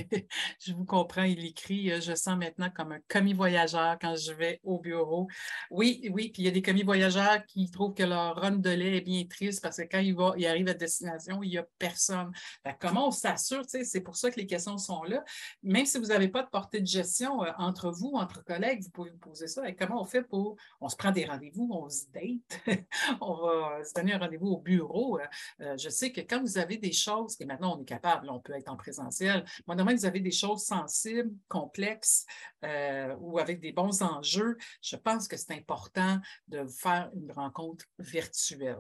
je 0.61 0.73
vous 0.73 0.85
comprends, 0.85 1.23
il 1.23 1.45
écrit 1.45 1.91
euh, 1.93 2.01
Je 2.01 2.15
sens 2.15 2.37
maintenant 2.37 2.71
comme 2.71 2.93
un 2.93 3.01
commis 3.09 3.35
voyageur 3.35 3.99
quand 4.01 4.17
je 4.17 4.33
vais 4.33 4.61
au 4.65 4.79
bureau. 4.79 5.29
Oui, 5.71 6.09
oui, 6.13 6.31
puis 6.33 6.43
il 6.43 6.47
y 6.47 6.49
a 6.49 6.53
des 6.53 6.63
commis 6.63 6.83
voyageurs 6.83 7.45
qui 7.47 7.71
trouvent 7.71 7.95
que 7.95 8.03
leur 8.03 8.37
run 8.37 8.53
de 8.53 8.71
lait 8.71 8.99
est 8.99 9.01
bien 9.01 9.25
triste 9.25 9.63
parce 9.63 9.79
que 9.79 9.83
quand 9.83 9.99
ils, 9.99 10.15
va, 10.15 10.35
arrivent 10.49 10.69
à 10.69 10.75
destination, 10.75 11.43
il 11.43 11.51
n'y 11.51 11.59
a 11.59 11.67
personne. 11.79 12.33
comment 12.81 13.09
on 13.09 13.11
s'assure 13.11 13.63
C'est 13.67 14.01
pour 14.01 14.17
ça 14.17 14.31
que 14.31 14.37
les 14.37 14.47
questions 14.47 14.79
sont 14.79 15.03
là. 15.05 15.25
Même 15.63 15.87
si 15.87 15.99
vous 15.99 16.07
n'avez 16.07 16.29
pas 16.29 16.43
de 16.43 16.49
portée 16.49 16.81
de 16.81 16.87
gestion 16.87 17.43
euh, 17.45 17.51
entre 17.59 17.91
vous, 17.91 18.13
entre 18.15 18.45
collègues, 18.45 18.83
vous 18.83 18.91
pouvez 18.91 19.11
vous 19.11 19.19
poser 19.19 19.47
ça. 19.47 19.69
Et 19.69 19.75
comment 19.75 20.01
on 20.01 20.05
fait 20.05 20.23
pour. 20.23 20.57
On 20.81 20.89
se 20.89 20.97
prend 20.97 21.11
des 21.11 21.25
rendez-vous, 21.25 21.69
on 21.73 21.89
se 21.89 22.05
date, 22.13 22.61
on 23.21 23.35
va 23.35 23.85
se 23.85 23.93
donner 23.95 24.15
un 24.15 24.19
rendez-vous 24.19 24.49
au 24.49 24.59
bureau. 24.59 25.19
Euh, 25.61 25.77
je 25.77 25.89
sais 25.89 26.13
que 26.13 26.21
quand 26.21 26.41
vous 26.41 26.59
avez 26.59 26.77
des 26.77 26.93
choses, 26.93 27.37
et 27.41 27.45
maintenant 27.45 27.77
on 27.77 27.83
est 27.83 27.87
capable, 27.87 28.29
on 28.31 28.41
peut 28.41 28.55
être 28.55 28.71
en 28.71 28.77
présentiel, 28.77 29.45
moi, 29.77 29.95
vous 29.95 30.07
avez 30.07 30.21
des 30.21 30.31
choses 30.31 30.65
sensibles, 30.65 31.33
complexes 31.49 32.25
euh, 32.65 33.15
ou 33.21 33.39
avec 33.39 33.61
des 33.61 33.73
bons 33.73 34.03
enjeux, 34.03 34.57
je 34.83 34.97
pense 34.97 35.29
que 35.29 35.37
c'est 35.37 35.53
important 35.53 36.19
de 36.49 36.67
faire 36.67 37.11
une 37.15 37.33
rencontre 37.33 37.85
virtuelle. 37.99 38.79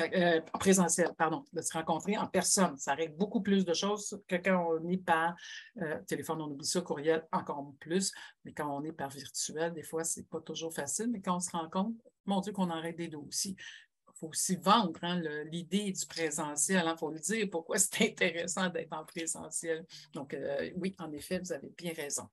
Euh, 0.00 0.40
présentielle, 0.58 1.12
pardon, 1.16 1.44
de 1.52 1.60
se 1.60 1.72
rencontrer 1.72 2.16
en 2.16 2.26
personne. 2.26 2.76
Ça 2.76 2.94
règle 2.94 3.14
beaucoup 3.16 3.40
plus 3.40 3.64
de 3.64 3.74
choses 3.74 4.20
que 4.26 4.36
quand 4.36 4.72
on 4.72 4.88
est 4.88 4.96
par 4.96 5.36
euh, 5.80 6.00
téléphone, 6.06 6.40
on 6.40 6.50
oublie 6.50 6.66
ça, 6.66 6.80
courriel, 6.80 7.26
encore 7.30 7.72
plus. 7.78 8.12
Mais 8.44 8.52
quand 8.52 8.68
on 8.74 8.82
est 8.84 8.92
par 8.92 9.10
virtuel, 9.10 9.72
des 9.74 9.82
fois, 9.82 10.02
ce 10.02 10.20
n'est 10.20 10.26
pas 10.26 10.40
toujours 10.40 10.74
facile. 10.74 11.08
Mais 11.10 11.20
quand 11.20 11.36
on 11.36 11.40
se 11.40 11.50
rencontre, 11.50 11.96
mon 12.24 12.40
Dieu, 12.40 12.52
qu'on 12.52 12.70
en 12.70 12.80
règle 12.80 12.98
des 12.98 13.08
dossiers 13.08 13.56
faut 14.18 14.28
aussi 14.28 14.56
vendre 14.56 14.98
hein, 15.02 15.20
l'idée 15.50 15.92
du 15.92 16.06
présentiel. 16.06 16.82
Il 16.84 16.88
hein, 16.88 16.96
faut 16.96 17.10
le 17.10 17.18
dire 17.18 17.48
pourquoi 17.50 17.78
c'est 17.78 18.10
intéressant 18.10 18.68
d'être 18.68 18.92
en 18.92 19.04
présentiel. 19.04 19.84
Donc, 20.12 20.34
euh, 20.34 20.70
oui, 20.76 20.94
en 20.98 21.12
effet, 21.12 21.38
vous 21.38 21.52
avez 21.52 21.70
bien 21.76 21.92
raison. 21.92 22.28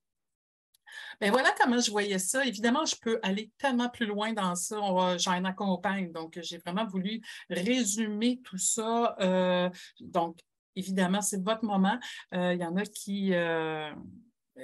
Bien, 1.20 1.32
voilà 1.32 1.54
comment 1.60 1.80
je 1.80 1.90
voyais 1.90 2.20
ça. 2.20 2.46
Évidemment, 2.46 2.86
je 2.86 2.96
peux 2.96 3.20
aller 3.24 3.52
tellement 3.58 3.90
plus 3.90 4.06
loin 4.06 4.34
dans 4.34 4.56
ça. 4.56 4.78
J'en 5.18 5.44
accompagne. 5.44 6.12
Donc, 6.12 6.40
j'ai 6.42 6.58
vraiment 6.58 6.86
voulu 6.86 7.22
résumer 7.50 8.42
tout 8.44 8.58
ça. 8.58 9.16
Euh, 9.20 9.70
donc, 10.00 10.40
évidemment, 10.76 11.22
c'est 11.22 11.42
votre 11.44 11.64
moment. 11.64 12.00
Euh, 12.34 12.54
il 12.54 12.62
y 12.62 12.66
en 12.66 12.76
a 12.76 12.84
qui 12.86 13.34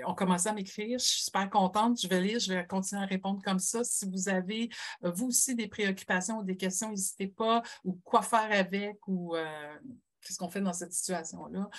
on 0.05 0.13
commence 0.13 0.45
à 0.45 0.53
m'écrire. 0.53 0.99
Je 0.99 1.05
suis 1.05 1.23
super 1.23 1.49
contente. 1.49 1.99
Je 2.01 2.07
vais 2.07 2.21
lire, 2.21 2.39
je 2.39 2.53
vais 2.53 2.65
continuer 2.65 3.01
à 3.01 3.05
répondre 3.05 3.41
comme 3.43 3.59
ça. 3.59 3.83
Si 3.83 4.05
vous 4.09 4.29
avez, 4.29 4.69
euh, 5.03 5.11
vous 5.11 5.27
aussi, 5.27 5.55
des 5.55 5.67
préoccupations 5.67 6.39
ou 6.39 6.43
des 6.43 6.57
questions, 6.57 6.89
n'hésitez 6.89 7.27
pas, 7.27 7.63
ou 7.83 7.99
quoi 8.03 8.21
faire 8.21 8.49
avec, 8.51 8.97
ou 9.07 9.35
euh, 9.35 9.77
qu'est-ce 10.21 10.37
qu'on 10.37 10.49
fait 10.49 10.61
dans 10.61 10.73
cette 10.73 10.93
situation-là. 10.93 11.69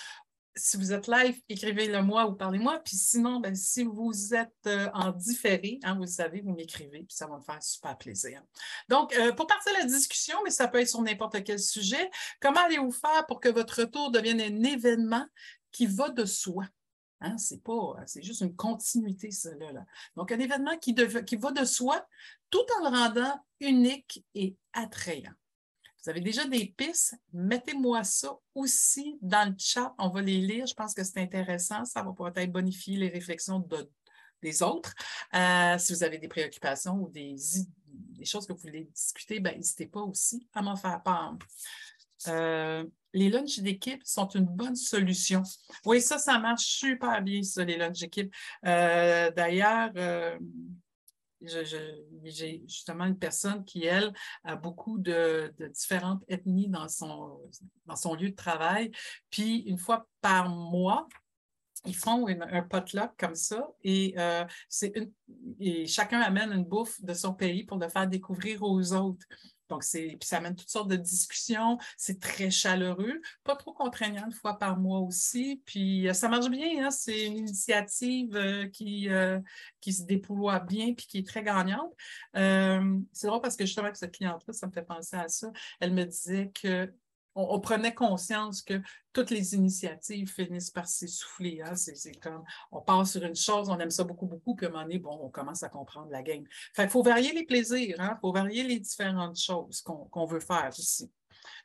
Si 0.53 0.75
vous 0.75 0.91
êtes 0.91 1.07
live, 1.07 1.41
écrivez-le 1.47 2.01
moi 2.01 2.27
ou 2.27 2.33
parlez-moi. 2.33 2.79
Puis 2.79 2.97
sinon, 2.97 3.39
ben, 3.39 3.55
si 3.55 3.85
vous 3.85 4.35
êtes 4.35 4.51
euh, 4.67 4.89
en 4.93 5.11
différé, 5.11 5.79
hein, 5.83 5.95
vous 5.95 6.05
savez, 6.05 6.41
vous 6.41 6.51
m'écrivez, 6.51 7.03
puis 7.03 7.15
ça 7.15 7.27
va 7.27 7.37
me 7.37 7.41
faire 7.41 7.63
super 7.63 7.97
plaisir. 7.97 8.43
Donc, 8.89 9.15
pour 9.37 9.47
partir 9.47 9.71
la 9.79 9.85
discussion, 9.85 10.37
mais 10.43 10.51
ça 10.51 10.67
peut 10.67 10.81
être 10.81 10.89
sur 10.89 11.01
n'importe 11.01 11.41
quel 11.45 11.59
sujet, 11.59 12.11
comment 12.41 12.59
allez-vous 12.59 12.91
faire 12.91 13.25
pour 13.27 13.39
que 13.39 13.47
votre 13.47 13.79
retour 13.79 14.11
devienne 14.11 14.41
un 14.41 14.63
événement 14.63 15.25
qui 15.71 15.85
va 15.85 16.09
de 16.09 16.25
soi? 16.25 16.65
Hein, 17.21 17.37
c'est 17.37 17.63
pas, 17.63 17.95
c'est 18.07 18.23
juste 18.23 18.41
une 18.41 18.55
continuité, 18.55 19.31
cela. 19.31 19.85
Donc, 20.15 20.31
un 20.31 20.39
événement 20.39 20.77
qui, 20.77 20.93
va 20.93 21.51
de 21.51 21.65
soi 21.65 22.05
tout 22.49 22.65
en 22.79 22.89
le 22.89 22.97
rendant 22.97 23.45
unique 23.59 24.25
et 24.33 24.55
attrayant. 24.73 25.33
Vous 26.03 26.09
avez 26.09 26.21
déjà 26.21 26.45
des 26.45 26.73
pistes, 26.75 27.15
mettez-moi 27.31 28.03
ça 28.03 28.35
aussi 28.55 29.19
dans 29.21 29.47
le 29.47 29.55
chat. 29.59 29.93
On 29.99 30.09
va 30.09 30.21
les 30.21 30.39
lire. 30.39 30.65
Je 30.65 30.73
pense 30.73 30.95
que 30.95 31.03
c'est 31.03 31.19
intéressant. 31.19 31.85
Ça 31.85 32.01
va 32.01 32.11
peut-être 32.11 32.51
bonifier 32.51 32.97
les 32.97 33.09
réflexions 33.09 33.63
des 34.41 34.63
autres. 34.63 34.95
Euh, 35.35 35.77
si 35.77 35.93
vous 35.93 36.03
avez 36.03 36.17
des 36.17 36.27
préoccupations 36.27 36.95
ou 36.95 37.07
des, 37.07 37.35
des 37.85 38.25
choses 38.25 38.47
que 38.47 38.53
vous 38.53 38.59
voulez 38.59 38.85
discuter, 38.85 39.39
ben, 39.39 39.55
n'hésitez 39.55 39.85
pas 39.85 40.01
aussi 40.01 40.47
à 40.53 40.63
m'en 40.63 40.75
faire 40.75 41.03
part. 41.03 41.37
Euh, 42.27 42.83
les 43.13 43.29
lunchs 43.29 43.59
d'équipe 43.59 44.01
sont 44.05 44.27
une 44.29 44.45
bonne 44.45 44.75
solution. 44.75 45.43
Oui, 45.85 46.01
ça, 46.01 46.17
ça 46.17 46.39
marche 46.39 46.65
super 46.65 47.21
bien, 47.21 47.43
ça, 47.43 47.63
les 47.63 47.77
lunchs 47.77 47.99
d'équipe. 47.99 48.33
Euh, 48.65 49.31
d'ailleurs, 49.31 49.91
euh, 49.95 50.37
j'ai 51.41 52.61
justement 52.67 53.05
une 53.05 53.17
personne 53.17 53.65
qui, 53.65 53.85
elle, 53.85 54.13
a 54.43 54.55
beaucoup 54.55 54.97
de, 54.97 55.53
différentes 55.73 56.23
ethnies 56.27 56.69
dans 56.69 56.87
son, 56.87 57.39
dans 57.85 57.95
son 57.95 58.13
lieu 58.13 58.29
de 58.29 58.35
travail. 58.35 58.91
Puis, 59.29 59.59
une 59.61 59.77
fois 59.77 60.07
par 60.21 60.49
mois, 60.49 61.07
ils 61.85 61.95
font 61.95 62.27
un 62.27 62.61
potluck 62.61 63.09
comme 63.17 63.33
ça 63.33 63.67
et, 63.83 64.15
et 65.59 65.87
chacun 65.87 66.21
amène 66.21 66.51
une 66.51 66.63
bouffe 66.63 67.01
de 67.01 67.15
son 67.15 67.33
pays 67.33 67.63
pour 67.63 67.79
le 67.79 67.89
faire 67.89 68.07
découvrir 68.07 68.61
aux 68.61 68.93
autres. 68.93 69.25
Donc, 69.71 69.83
puis 69.89 70.17
ça 70.21 70.37
amène 70.37 70.55
toutes 70.55 70.69
sortes 70.69 70.89
de 70.89 70.97
discussions. 70.97 71.77
C'est 71.97 72.19
très 72.19 72.51
chaleureux, 72.51 73.21
pas 73.43 73.55
trop 73.55 73.73
contraignant 73.73 74.25
une 74.25 74.33
fois 74.33 74.59
par 74.59 74.77
mois 74.77 74.99
aussi. 74.99 75.61
Puis 75.65 76.07
euh, 76.07 76.13
ça 76.13 76.27
marche 76.27 76.49
bien. 76.49 76.85
Hein. 76.85 76.91
C'est 76.91 77.25
une 77.25 77.37
initiative 77.37 78.35
euh, 78.35 78.67
qui, 78.67 79.09
euh, 79.09 79.39
qui 79.79 79.93
se 79.93 80.03
déploie 80.03 80.59
bien 80.59 80.93
puis 80.93 81.07
qui 81.07 81.17
est 81.19 81.27
très 81.27 81.41
gagnante. 81.41 81.93
c'est 82.33 83.27
drôle 83.27 83.41
parce 83.41 83.55
que 83.55 83.65
justement, 83.65 83.85
avec 83.85 83.95
cette 83.95 84.13
cliente-là, 84.13 84.53
ça 84.53 84.67
me 84.67 84.71
fait 84.71 84.83
penser 84.83 85.15
à 85.15 85.27
ça. 85.29 85.51
Elle 85.79 85.93
me 85.93 86.03
disait 86.03 86.51
que 86.53 86.93
on, 87.35 87.59
prenait 87.59 87.93
conscience 87.93 88.61
que 88.61 88.81
toutes 89.13 89.29
les 89.29 89.55
initiatives 89.55 90.31
finissent 90.31 90.71
par 90.71 90.87
s'essouffler. 90.87 91.61
Hein. 91.61 91.75
C'est 91.75 92.19
comme 92.19 92.43
on 92.71 92.81
passe 92.81 93.13
sur 93.13 93.23
une 93.23 93.35
chose, 93.35 93.69
on 93.69 93.79
aime 93.79 93.89
ça 93.89 94.03
beaucoup, 94.03 94.25
beaucoup, 94.25 94.55
puis 94.55 94.65
à 94.65 94.69
un 94.69 94.71
moment 94.71 94.83
donné, 94.83 94.99
bon, 94.99 95.17
on 95.21 95.29
commence 95.29 95.63
à 95.63 95.69
comprendre 95.69 96.09
la 96.11 96.23
game. 96.23 96.43
Fait 96.73 96.87
faut 96.87 97.03
varier 97.03 97.33
les 97.33 97.45
plaisirs, 97.45 97.95
il 97.97 98.01
hein. 98.01 98.17
faut 98.21 98.31
varier 98.31 98.63
les 98.63 98.79
différentes 98.79 99.39
choses 99.39 99.81
qu'on 99.81 100.25
veut 100.25 100.39
faire 100.39 100.69
aussi. 100.69 101.11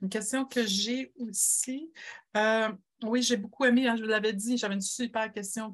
Une 0.00 0.08
question 0.08 0.44
que 0.44 0.66
j'ai 0.66 1.12
aussi. 1.18 1.92
Euh, 2.36 2.72
oui, 3.02 3.22
j'ai 3.22 3.36
beaucoup 3.36 3.64
aimé, 3.64 3.86
hein, 3.86 3.96
je 3.96 4.02
vous 4.02 4.08
l'avais 4.08 4.32
dit, 4.32 4.56
j'avais 4.56 4.74
une 4.74 4.80
super 4.80 5.30
question 5.30 5.72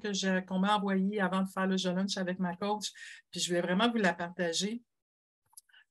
qu'on 0.49 0.59
m'a 0.59 0.77
envoyée 0.77 1.21
avant 1.21 1.43
de 1.43 1.49
faire 1.49 1.67
le 1.67 1.77
jeune 1.77 1.97
lunch 1.97 2.17
avec 2.17 2.39
ma 2.39 2.57
coach, 2.57 2.91
puis 3.31 3.41
je 3.41 3.49
voulais 3.49 3.61
vraiment 3.61 3.91
vous 3.91 3.99
la 3.99 4.13
partager. 4.13 4.83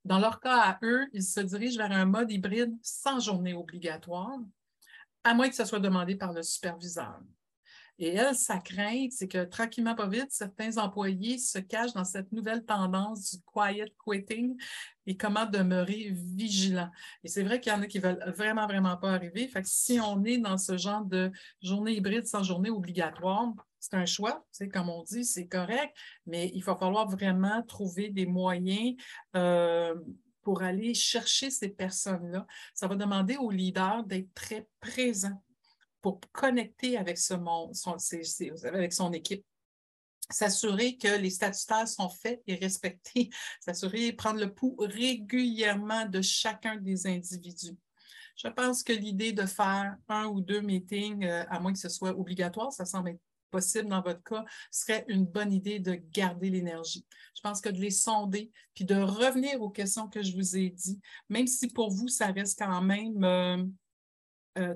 Dans 0.03 0.19
leur 0.19 0.39
cas 0.39 0.57
à 0.57 0.79
eux, 0.83 1.07
ils 1.13 1.23
se 1.23 1.39
dirigent 1.39 1.77
vers 1.77 1.91
un 1.91 2.05
mode 2.05 2.31
hybride 2.31 2.75
sans 2.81 3.19
journée 3.19 3.53
obligatoire, 3.53 4.39
à 5.23 5.33
moins 5.33 5.49
que 5.49 5.55
ce 5.55 5.65
soit 5.65 5.79
demandé 5.79 6.15
par 6.15 6.33
le 6.33 6.41
superviseur. 6.41 7.19
Et 7.99 8.15
elle, 8.15 8.33
sa 8.33 8.57
crainte, 8.57 9.11
c'est 9.11 9.27
que 9.27 9.43
tranquillement, 9.43 9.93
pas 9.93 10.07
vite, 10.07 10.31
certains 10.31 10.75
employés 10.77 11.37
se 11.37 11.59
cachent 11.59 11.93
dans 11.93 12.03
cette 12.03 12.31
nouvelle 12.31 12.65
tendance 12.65 13.29
du 13.29 13.43
quiet 13.45 13.93
quitting 14.03 14.59
et 15.05 15.15
comment 15.15 15.45
demeurer 15.45 16.11
vigilant. 16.11 16.89
Et 17.23 17.27
c'est 17.27 17.43
vrai 17.43 17.59
qu'il 17.59 17.71
y 17.71 17.75
en 17.75 17.81
a 17.83 17.85
qui 17.85 17.99
veulent 17.99 18.23
vraiment, 18.35 18.65
vraiment 18.65 18.97
pas 18.97 19.11
arriver. 19.11 19.47
Fait 19.47 19.61
que 19.61 19.69
si 19.69 19.99
on 19.99 20.23
est 20.23 20.39
dans 20.39 20.57
ce 20.57 20.77
genre 20.77 21.05
de 21.05 21.31
journée 21.61 21.93
hybride 21.93 22.25
sans 22.25 22.41
journée 22.41 22.71
obligatoire, 22.71 23.53
c'est 23.81 23.95
un 23.95 24.05
choix, 24.05 24.45
comme 24.71 24.89
on 24.89 25.03
dit, 25.03 25.25
c'est 25.25 25.47
correct, 25.47 25.97
mais 26.27 26.51
il 26.53 26.63
va 26.63 26.75
falloir 26.75 27.09
vraiment 27.09 27.63
trouver 27.63 28.09
des 28.09 28.27
moyens 28.27 28.95
euh, 29.35 29.95
pour 30.43 30.61
aller 30.61 30.93
chercher 30.93 31.49
ces 31.49 31.69
personnes-là. 31.69 32.45
Ça 32.75 32.87
va 32.87 32.95
demander 32.95 33.37
aux 33.37 33.49
leaders 33.49 34.03
d'être 34.05 34.31
très 34.35 34.67
présents 34.79 35.43
pour 35.99 36.19
connecter 36.31 36.95
avec 36.95 37.17
ce 37.17 37.33
monde, 37.33 37.75
son, 37.75 37.97
avec 38.63 38.93
son 38.93 39.11
équipe 39.13 39.43
s'assurer 40.29 40.95
que 40.95 41.17
les 41.17 41.29
statutaires 41.29 41.87
sont 41.87 42.07
faits 42.07 42.41
et 42.47 42.55
respectés, 42.55 43.29
s'assurer 43.59 44.13
prendre 44.13 44.39
le 44.39 44.53
pouls 44.53 44.77
régulièrement 44.79 46.05
de 46.05 46.21
chacun 46.21 46.77
des 46.77 47.05
individus. 47.07 47.77
Je 48.37 48.47
pense 48.47 48.81
que 48.81 48.93
l'idée 48.93 49.33
de 49.33 49.45
faire 49.45 49.97
un 50.07 50.27
ou 50.27 50.39
deux 50.39 50.61
meetings, 50.61 51.25
euh, 51.25 51.43
à 51.49 51.59
moins 51.59 51.73
que 51.73 51.79
ce 51.79 51.89
soit 51.89 52.17
obligatoire, 52.17 52.71
ça 52.71 52.85
semble 52.85 53.09
être 53.09 53.21
possible 53.51 53.89
dans 53.89 54.01
votre 54.01 54.23
cas, 54.23 54.43
serait 54.71 55.05
une 55.07 55.25
bonne 55.25 55.51
idée 55.51 55.79
de 55.79 55.93
garder 55.93 56.49
l'énergie. 56.49 57.05
Je 57.35 57.41
pense 57.41 57.61
que 57.61 57.69
de 57.69 57.79
les 57.79 57.91
sonder, 57.91 58.51
puis 58.73 58.85
de 58.85 58.95
revenir 58.95 59.61
aux 59.61 59.69
questions 59.69 60.07
que 60.07 60.23
je 60.23 60.35
vous 60.35 60.57
ai 60.57 60.69
dit, 60.69 60.99
même 61.29 61.47
si 61.47 61.67
pour 61.67 61.91
vous, 61.91 62.07
ça 62.07 62.27
reste 62.27 62.57
quand 62.57 62.81
même 62.81 63.23
euh, 63.23 63.63
euh, 64.57 64.75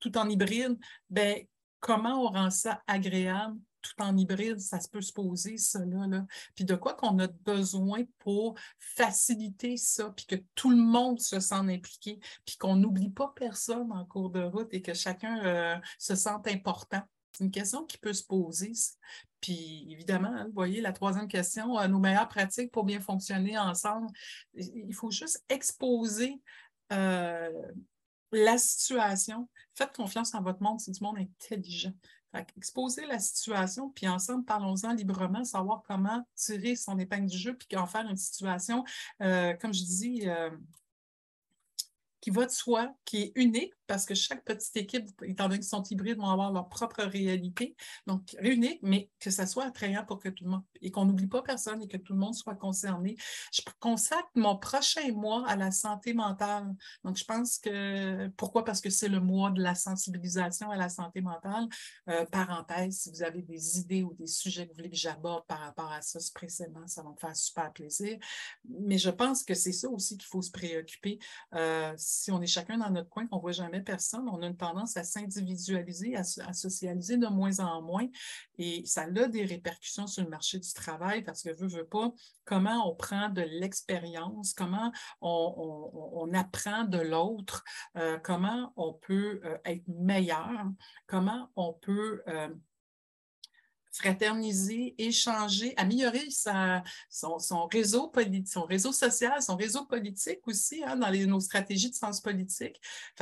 tout, 0.00 0.16
en 0.18 0.28
hybride, 0.28 0.78
ben, 1.08 1.44
comment 1.80 2.24
on 2.24 2.28
rend 2.28 2.50
ça 2.50 2.82
agréable 2.86 3.58
tout 3.80 4.02
en 4.02 4.16
hybride, 4.16 4.60
ça 4.60 4.80
se 4.80 4.88
peut 4.88 5.00
se 5.00 5.12
poser, 5.12 5.56
ça, 5.56 5.80
là, 5.84 6.26
Puis 6.54 6.64
de 6.64 6.74
quoi 6.74 6.94
qu'on 6.94 7.18
a 7.20 7.26
besoin 7.26 8.02
pour 8.18 8.58
faciliter 8.78 9.76
ça, 9.76 10.10
puis 10.10 10.26
que 10.26 10.36
tout 10.54 10.70
le 10.70 10.76
monde 10.76 11.20
se 11.20 11.40
sente 11.40 11.68
impliqué, 11.68 12.18
puis 12.44 12.56
qu'on 12.56 12.76
n'oublie 12.76 13.10
pas 13.10 13.32
personne 13.34 13.92
en 13.92 14.04
cours 14.04 14.30
de 14.30 14.42
route 14.42 14.68
et 14.72 14.82
que 14.82 14.94
chacun 14.94 15.44
euh, 15.44 15.76
se 15.98 16.14
sente 16.14 16.48
important? 16.48 17.02
C'est 17.32 17.44
une 17.44 17.50
question 17.50 17.84
qui 17.84 17.98
peut 17.98 18.12
se 18.12 18.24
poser. 18.24 18.72
Puis 19.40 19.86
évidemment, 19.90 20.32
hein, 20.34 20.44
vous 20.46 20.54
voyez, 20.54 20.80
la 20.80 20.92
troisième 20.92 21.28
question, 21.28 21.78
euh, 21.78 21.86
nos 21.86 21.98
meilleures 21.98 22.28
pratiques 22.28 22.72
pour 22.72 22.84
bien 22.84 23.00
fonctionner 23.00 23.58
ensemble. 23.58 24.08
Il 24.54 24.94
faut 24.94 25.10
juste 25.10 25.44
exposer 25.48 26.40
euh, 26.92 27.50
la 28.32 28.58
situation. 28.58 29.48
Faites 29.74 29.94
confiance 29.94 30.34
en 30.34 30.42
votre 30.42 30.62
monde, 30.62 30.80
c'est 30.80 30.90
du 30.90 31.02
monde 31.02 31.18
intelligent. 31.18 31.92
exposer 32.56 33.06
la 33.06 33.18
situation, 33.18 33.90
puis 33.90 34.08
ensemble, 34.08 34.44
parlons-en 34.44 34.92
librement, 34.92 35.44
savoir 35.44 35.82
comment 35.86 36.26
tirer 36.34 36.74
son 36.76 36.98
épingle 36.98 37.30
du 37.30 37.38
jeu, 37.38 37.56
puis 37.56 37.76
en 37.78 37.86
faire 37.86 38.06
une 38.08 38.16
situation, 38.16 38.84
euh, 39.22 39.54
comme 39.54 39.72
je 39.72 39.82
dis, 39.82 40.26
qui 42.20 42.30
va 42.30 42.46
de 42.46 42.50
soi, 42.50 42.92
qui 43.04 43.22
est 43.22 43.32
unique, 43.36 43.72
parce 43.88 44.04
que 44.04 44.14
chaque 44.14 44.44
petite 44.44 44.76
équipe, 44.76 45.08
étant 45.22 45.44
donné 45.44 45.58
qu'ils 45.58 45.68
sont 45.68 45.82
hybrides, 45.82 46.18
vont 46.18 46.30
avoir 46.30 46.52
leur 46.52 46.68
propre 46.68 47.02
réalité. 47.02 47.74
Donc, 48.06 48.36
unique, 48.40 48.80
mais 48.82 49.10
que 49.18 49.30
ça 49.30 49.46
soit 49.46 49.64
attrayant 49.64 50.04
pour 50.04 50.20
que 50.20 50.28
tout 50.28 50.44
le 50.44 50.50
monde, 50.50 50.62
et 50.82 50.90
qu'on 50.90 51.06
n'oublie 51.06 51.26
pas 51.26 51.42
personne 51.42 51.82
et 51.82 51.88
que 51.88 51.96
tout 51.96 52.12
le 52.12 52.18
monde 52.18 52.34
soit 52.34 52.54
concerné. 52.54 53.16
Je 53.52 53.62
consacre 53.80 54.28
mon 54.34 54.56
prochain 54.56 55.10
mois 55.12 55.48
à 55.48 55.56
la 55.56 55.70
santé 55.70 56.12
mentale. 56.12 56.74
Donc, 57.02 57.16
je 57.16 57.24
pense 57.24 57.58
que, 57.58 58.28
pourquoi? 58.36 58.64
Parce 58.64 58.80
que 58.80 58.90
c'est 58.90 59.08
le 59.08 59.20
mois 59.20 59.50
de 59.50 59.62
la 59.62 59.74
sensibilisation 59.74 60.70
à 60.70 60.76
la 60.76 60.90
santé 60.90 61.22
mentale. 61.22 61.66
Euh, 62.08 62.26
parenthèse, 62.26 62.98
si 62.98 63.10
vous 63.10 63.22
avez 63.22 63.42
des 63.42 63.78
idées 63.78 64.02
ou 64.02 64.12
des 64.14 64.26
sujets 64.26 64.66
que 64.66 64.72
vous 64.72 64.76
voulez 64.76 64.90
que 64.90 64.96
j'aborde 64.96 65.46
par 65.46 65.60
rapport 65.60 65.90
à 65.90 66.02
ça 66.02 66.18
précisément, 66.34 66.86
ça 66.86 67.02
va 67.02 67.10
me 67.10 67.16
faire 67.16 67.34
super 67.34 67.72
plaisir. 67.72 68.18
Mais 68.68 68.98
je 68.98 69.10
pense 69.10 69.42
que 69.42 69.54
c'est 69.54 69.72
ça 69.72 69.88
aussi 69.88 70.18
qu'il 70.18 70.26
faut 70.26 70.42
se 70.42 70.50
préoccuper. 70.50 71.18
Euh, 71.54 71.94
si 71.96 72.30
on 72.30 72.42
est 72.42 72.46
chacun 72.46 72.76
dans 72.76 72.90
notre 72.90 73.08
coin, 73.08 73.26
qu'on 73.26 73.36
ne 73.36 73.40
voit 73.40 73.52
jamais 73.52 73.77
personne, 73.84 74.28
on 74.28 74.42
a 74.42 74.46
une 74.46 74.56
tendance 74.56 74.96
à 74.96 75.04
s'individualiser, 75.04 76.16
à, 76.16 76.52
socialiser 76.52 77.16
de 77.16 77.26
moins 77.26 77.60
en 77.60 77.82
moins. 77.82 78.06
Et 78.58 78.84
ça 78.86 79.02
a 79.02 79.28
des 79.28 79.44
répercussions 79.44 80.06
sur 80.06 80.24
le 80.24 80.30
marché 80.30 80.58
du 80.58 80.72
travail 80.72 81.22
parce 81.22 81.42
que, 81.42 81.50
veut, 81.50 81.68
veut 81.68 81.86
pas, 81.86 82.12
comment 82.44 82.90
on 82.90 82.94
prend 82.94 83.28
de 83.28 83.42
l'expérience, 83.42 84.54
comment 84.54 84.92
on, 85.20 86.30
apprend 86.34 86.84
de 86.84 86.98
l'autre, 86.98 87.64
euh, 87.96 88.18
comment 88.18 88.72
on 88.76 88.92
peut 88.92 89.40
euh, 89.44 89.58
être 89.64 89.86
meilleur, 89.88 90.64
comment 91.06 91.50
on 91.56 91.72
peut... 91.72 92.22
Euh, 92.28 92.48
fraterniser, 93.92 94.94
échanger, 94.98 95.74
améliorer 95.76 96.28
son, 96.30 97.66
réseau 97.66 98.12
son 98.46 98.62
réseau 98.62 98.92
social, 98.92 99.42
son 99.42 99.56
réseau 99.56 99.84
politique 99.86 100.46
aussi, 100.46 100.82
hein, 100.84 100.96
dans 100.96 101.10
nos 101.26 101.40
stratégies 101.40 101.90
de 101.90 101.94
sens 101.94 102.20
politique. 102.20 102.80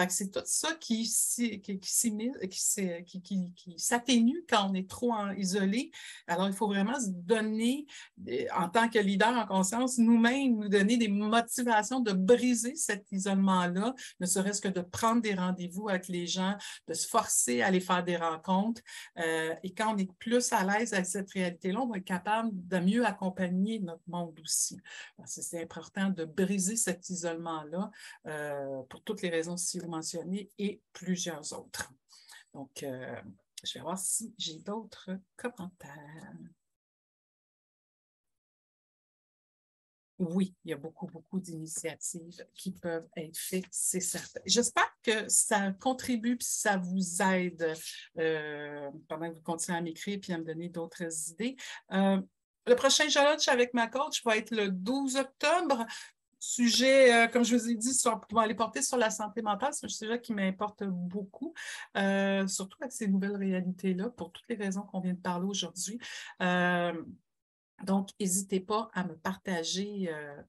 C'est 0.09 0.31
tout 0.31 0.43
ça 0.45 0.75
qui, 0.75 1.07
s'atténue 3.77 4.45
quand 4.49 4.71
on 4.71 4.75
est 4.75 4.89
trop 4.89 5.13
isolé. 5.37 5.91
Alors, 6.27 6.49
il 6.49 6.55
faut 6.55 6.69
vraiment 6.69 6.99
se 7.01 7.09
donner, 7.09 7.87
en 8.55 8.69
tant 8.69 8.89
que 8.89 8.99
leader 8.99 9.37
en 9.37 9.47
conscience, 9.47 9.99
nous-mêmes, 9.99 10.57
nous 10.57 10.69
donner 10.69 10.97
des 10.97 11.09
motivations 11.09 12.01
de 12.01 12.13
briser 12.13 12.75
cet 12.75 13.11
isolement-là, 13.13 13.95
ne 14.21 14.27
serait-ce 14.27 14.61
que 14.61 14.69
de 14.69 14.81
prendre 14.81 15.23
des 15.23 15.35
rendez-vous 15.35 15.89
avec 15.89 16.09
les 16.09 16.27
gens, 16.27 16.57
de 16.89 16.95
se 16.95 17.07
forcer 17.07 17.63
à 17.63 17.67
aller 17.67 17.81
faire 17.81 18.05
des 18.05 18.17
rencontres. 18.17 18.83
Euh, 19.19 19.55
et 19.63 19.73
quand 19.73 19.95
on 19.95 19.99
est 19.99 20.13
plus 20.19 20.53
à 20.53 20.63
l'aise 20.67 20.93
avec 20.93 21.07
cette 21.07 21.31
réalité-là, 21.31 21.81
on 21.81 21.89
va 21.89 21.99
être 21.99 22.05
capable 22.05 22.51
de 22.53 22.79
mieux 22.79 23.07
accompagner 23.07 23.79
notre 23.79 24.03
monde 24.07 24.39
aussi. 24.41 24.81
C'est 25.25 25.63
important 25.63 26.11
de 26.11 26.25
briser 26.25 26.77
cet 26.77 27.09
isolement-là 27.11 27.91
euh, 28.27 28.83
pour 28.89 29.03
toutes 29.03 29.23
les 29.23 29.31
raisons 29.31 29.57
si 29.57 29.79
vous 29.79 29.89
mentionnez 29.89 30.51
et 30.59 30.81
plusieurs 30.93 31.53
autres. 31.53 31.93
Donc, 32.53 32.83
euh, 32.83 33.21
je 33.65 33.75
vais 33.75 33.81
voir 33.81 33.99
si 33.99 34.35
j'ai 34.39 34.59
d'autres 34.59 35.11
commentaires. 35.37 36.33
Oui, 40.19 40.55
il 40.65 40.71
y 40.71 40.73
a 40.73 40.79
beaucoup, 40.79 41.07
beaucoup 41.07 41.39
d'initiatives 41.39 42.47
qui 42.55 42.73
peuvent 42.73 43.07
être 43.17 43.37
faites, 43.37 43.67
c'est 43.71 44.01
certain. 44.01 44.41
J'espère 44.47 44.91
que 45.03 45.29
ça 45.29 45.73
contribue 45.73 46.35
et 46.41 46.45
ça 46.45 46.79
vous 46.79 47.23
aide 47.23 47.75
euh, 48.19 48.91
pendant 49.09 49.29
que 49.29 49.35
vous 49.35 49.43
continuez 49.43 49.77
à 49.77 49.83
m'écrire 49.83 50.19
et 50.27 50.33
à 50.33 50.39
me 50.39 50.45
donner 50.45 50.71
d'autres 50.71 51.31
idées. 51.31 51.57
Euh, 51.93 52.19
le 52.67 52.75
prochain 52.75 53.09
challenge 53.11 53.47
avec 53.49 53.75
ma 53.75 53.89
coach 53.89 54.25
va 54.25 54.39
être 54.39 54.53
le 54.53 54.71
12 54.71 55.17
octobre. 55.17 55.85
Sujet, 56.39 57.13
euh, 57.13 57.27
comme 57.29 57.45
je 57.45 57.55
vous 57.55 57.69
ai 57.69 57.75
dit, 57.75 57.93
sur, 57.93 58.19
va 58.33 58.43
aller 58.43 58.55
porter 58.55 58.81
sur 58.81 58.97
la 58.97 59.11
santé 59.11 59.43
mentale. 59.43 59.75
C'est 59.75 59.85
un 59.85 59.91
sujet 59.91 60.21
qui 60.21 60.33
m'importe 60.33 60.83
beaucoup, 60.85 61.53
surtout 61.95 62.79
avec 62.81 62.93
ces 62.93 63.07
nouvelles 63.07 63.37
réalités-là, 63.37 64.09
pour 64.11 64.33
toutes 64.33 64.49
les 64.49 64.57
raisons 64.57 64.83
qu'on 64.83 65.01
vient 65.01 65.15
de 65.15 65.21
parler 65.21 65.47
aujourd'hui. 65.47 65.99
Donc, 67.85 68.09
n'hésitez 68.19 68.61
pas 68.61 68.89
à 68.95 69.05
me 69.05 69.15
partager 69.15 70.09
euh, 70.11 70.43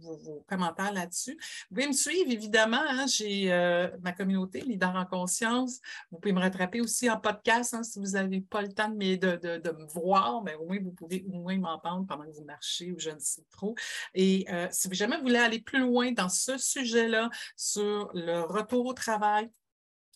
vos, 0.00 0.44
commentaires 0.48 0.92
là-dessus. 0.92 1.38
Vous 1.68 1.76
pouvez 1.76 1.86
me 1.86 1.92
suivre, 1.92 2.30
évidemment. 2.30 2.80
Hein, 2.80 3.06
j'ai 3.06 3.52
euh, 3.52 3.88
ma 4.02 4.12
communauté, 4.12 4.60
Leader 4.60 4.94
en 4.94 5.04
conscience. 5.04 5.80
Vous 6.10 6.18
pouvez 6.18 6.32
me 6.32 6.40
rattraper 6.40 6.80
aussi 6.80 7.10
en 7.10 7.18
podcast 7.18 7.74
hein, 7.74 7.82
si 7.82 7.98
vous 7.98 8.12
n'avez 8.12 8.40
pas 8.40 8.62
le 8.62 8.72
temps 8.72 8.88
de, 8.88 9.70
me 9.70 9.86
voir, 9.86 10.42
mais 10.42 10.54
au 10.54 10.66
moins 10.66 10.78
vous 10.80 10.92
pouvez 10.92 11.24
au 11.28 11.38
moins 11.38 11.58
m'entendre 11.58 12.06
pendant 12.06 12.24
que 12.24 12.32
vous 12.32 12.44
marchez 12.44 12.90
ou 12.90 12.98
je 12.98 13.10
ne 13.10 13.18
sais 13.18 13.44
trop. 13.50 13.74
Et 14.14 14.46
euh, 14.50 14.66
si 14.70 14.88
vous 14.88 15.22
voulez 15.22 15.38
aller 15.38 15.60
plus 15.60 15.80
loin 15.80 16.12
dans 16.12 16.28
ce 16.28 16.56
sujet-là, 16.56 17.30
sur 17.56 18.10
le 18.14 18.40
retour 18.40 18.86
au 18.86 18.94
travail, 18.94 19.50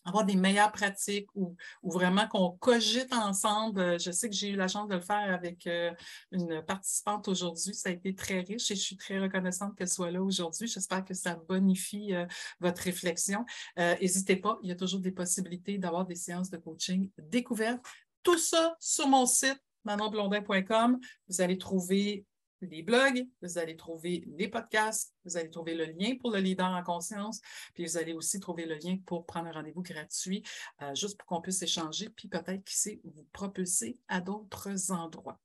avoir 0.05 0.23
des 0.23 0.35
meilleures 0.35 0.71
pratiques 0.71 1.27
ou, 1.35 1.55
vraiment 1.83 2.27
qu'on 2.27 2.51
cogite 2.51 3.11
ensemble. 3.13 3.79
Euh, 3.79 3.97
je 3.97 4.11
sais 4.11 4.29
que 4.29 4.35
j'ai 4.35 4.49
eu 4.49 4.55
la 4.55 4.67
chance 4.67 4.87
de 4.87 4.95
le 4.95 5.01
faire 5.01 5.33
avec 5.33 5.65
euh, 5.67 5.91
une 6.31 6.61
participante 6.61 7.27
aujourd'hui. 7.27 7.73
Ça 7.73 7.89
a 7.89 7.91
été 7.91 8.13
très 8.13 8.41
riche 8.41 8.69
et 8.71 8.75
je 8.75 8.81
suis 8.81 8.97
très 8.97 9.19
reconnaissante 9.19 9.75
qu'elle 9.75 9.89
soit 9.89 10.11
là 10.11 10.21
aujourd'hui. 10.21 10.67
J'espère 10.67 11.03
que 11.03 11.13
ça 11.13 11.35
bonifie 11.47 12.13
euh, 12.13 12.25
votre 12.59 12.81
réflexion. 12.81 13.45
N'hésitez 13.77 14.35
pas, 14.35 14.59
il 14.61 14.69
y 14.69 14.71
a 14.71 14.75
toujours 14.75 14.99
des 14.99 15.11
possibilités 15.11 15.77
d'avoir 15.77 16.05
des 16.05 16.15
séances 16.15 16.49
de 16.49 16.57
coaching 16.57 17.09
découvertes. 17.17 17.83
Tout 18.23 18.37
ça 18.37 18.75
sur 18.79 19.07
mon 19.07 19.25
site 19.25 19.61
manonblondin.com. 19.83 20.99
Vous 21.27 21.41
allez 21.41 21.57
trouver 21.57 22.25
les 22.65 22.83
blogs, 22.83 23.25
vous 23.41 23.57
allez 23.57 23.75
trouver 23.75 24.23
les 24.37 24.47
podcasts, 24.47 25.13
vous 25.23 25.37
allez 25.37 25.49
trouver 25.49 25.75
le 25.75 25.85
lien 25.85 26.15
pour 26.19 26.31
le 26.31 26.39
leader 26.39 26.67
en 26.67 26.83
conscience, 26.83 27.41
puis 27.73 27.85
vous 27.85 27.97
allez 27.97 28.13
aussi 28.13 28.39
trouver 28.39 28.65
le 28.65 28.75
lien 28.75 28.97
pour 29.05 29.25
prendre 29.25 29.47
un 29.47 29.51
rendez-vous 29.51 29.81
gratuit, 29.81 30.43
euh, 30.81 30.93
juste 30.95 31.17
pour 31.17 31.27
qu'on 31.27 31.41
puisse 31.41 31.61
échanger, 31.61 32.09
puis 32.09 32.27
peut-être, 32.27 32.63
qui 32.63 32.77
sait, 32.77 33.01
vous 33.03 33.25
propulser 33.31 33.99
à 34.07 34.21
d'autres 34.21 34.91
endroits. 34.91 35.39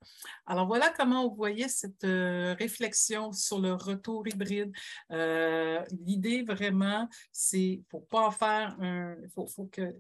Alors 0.47 0.67
voilà 0.67 0.93
comment 0.97 1.29
vous 1.29 1.35
voyez 1.35 1.69
cette 1.69 2.05
euh, 2.05 2.55
réflexion 2.59 3.33
sur 3.33 3.61
le 3.61 3.75
retour 3.75 4.27
hybride. 4.29 4.73
Euh, 5.11 5.83
l'idée 6.05 6.43
vraiment, 6.43 7.09
c'est, 7.33 7.61
il 7.61 7.79
ne 7.79 7.85
faut 7.91 8.01
pas 8.01 8.27
en 8.27 8.31
faire 8.31 8.77
un, 8.81 9.17
faut, 9.35 9.47
faut 9.47 9.67
que 9.67 9.95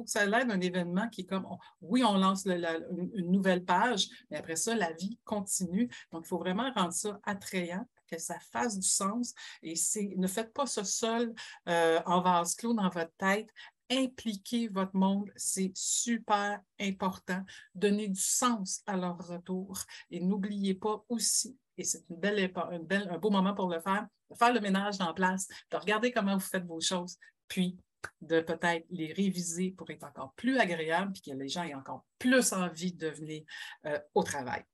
faut 0.00 0.04
que 0.04 0.10
ça 0.10 0.24
l'aide 0.24 0.50
un 0.50 0.60
événement 0.60 1.08
qui 1.10 1.22
est 1.22 1.26
comme, 1.26 1.46
oui, 1.82 2.02
on 2.02 2.16
lance 2.16 2.46
une, 2.46 3.30
nouvelle 3.30 3.64
page, 3.64 4.08
mais 4.30 4.38
après 4.38 4.56
ça, 4.56 4.74
la 4.74 4.92
vie 4.92 5.18
continue. 5.24 5.90
Donc, 6.10 6.22
il 6.24 6.28
faut 6.28 6.38
vraiment 6.38 6.72
rendre 6.74 6.94
ça 6.94 7.20
attrayant 7.24 7.86
que 8.10 8.18
ça 8.18 8.38
fasse 8.50 8.78
du 8.78 8.88
sens. 8.88 9.34
Et 9.62 9.74
ne 10.16 10.26
faites 10.26 10.54
pas 10.54 10.64
ça 10.64 10.84
seul 10.84 11.34
euh, 11.68 12.00
en 12.06 12.22
vase 12.22 12.54
clos 12.54 12.72
dans 12.72 12.88
votre 12.88 13.12
tête. 13.18 13.50
Impliquez 13.90 14.68
votre 14.68 14.96
monde, 14.96 15.30
c'est 15.36 15.72
super 15.74 16.60
important. 16.80 17.42
Donnez 17.74 18.08
du 18.08 18.20
sens 18.20 18.82
à 18.86 18.96
leur 18.96 19.18
retour. 19.18 19.80
Et 20.10 20.20
n'oubliez 20.20 20.74
pas 20.74 21.04
aussi, 21.10 21.58
et 21.76 21.84
c'est 21.84 22.04
une 22.08 22.16
belle, 22.16 22.50
belle, 22.82 23.08
un 23.10 23.18
beau 23.18 23.30
moment 23.30 23.54
pour 23.54 23.68
le 23.68 23.80
faire, 23.80 24.06
de 24.30 24.36
faire 24.36 24.54
le 24.54 24.60
ménage 24.60 24.98
en 25.00 25.12
place, 25.12 25.46
de 25.70 25.76
regarder 25.76 26.10
comment 26.10 26.34
vous 26.34 26.40
faites 26.40 26.64
vos 26.64 26.80
choses, 26.80 27.18
puis 27.48 27.76
de 28.20 28.40
peut-être 28.40 28.86
les 28.90 29.12
réviser 29.12 29.72
pour 29.72 29.90
être 29.90 30.04
encore 30.04 30.32
plus 30.34 30.58
agréable 30.58 31.12
et 31.16 31.30
que 31.30 31.36
les 31.36 31.48
gens 31.48 31.62
aient 31.62 31.74
encore 31.74 32.04
plus 32.18 32.52
envie 32.52 32.92
de 32.92 33.08
venir 33.08 33.42
euh, 33.86 33.98
au 34.14 34.22
travail. 34.22 34.64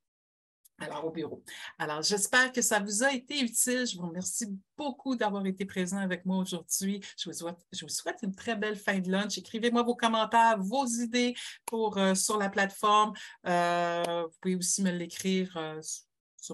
Alors, 0.79 1.07
au 1.07 1.11
bureau. 1.11 1.43
Alors, 1.79 2.03
j'espère 2.03 2.53
que 2.53 2.61
ça 2.61 2.81
vous 2.81 3.03
a 3.03 3.11
été 3.11 3.41
utile. 3.41 3.87
Je 3.87 3.97
vous 3.97 4.07
remercie 4.09 4.47
beaucoup 4.77 5.17
d'avoir 5.17 5.47
été 5.47 5.65
présent 5.65 5.97
avec 5.97 6.27
moi 6.27 6.37
aujourd'hui. 6.37 7.01
Je, 7.17 7.31
je, 7.73 7.85
vous 7.85 7.89
souhaite 7.89 8.19
une 8.23 8.35
très 8.35 8.57
belle 8.57 8.77
fin 8.77 8.99
de 8.99 9.11
lunch. 9.11 9.39
Écrivez-moi 9.39 9.83
vos 9.83 9.97
commentaires, 9.97 10.59
vos 10.59 10.85
idées 10.85 11.35
pour, 11.65 11.97
euh, 11.97 12.15
sur 12.15 12.37
la 12.37 12.51
plateforme. 12.51 13.15
Euh, 13.47 14.25
vous 14.25 14.37
pouvez 14.43 14.57
aussi 14.57 14.83
me 14.83 14.91
l'écrire 14.91 15.57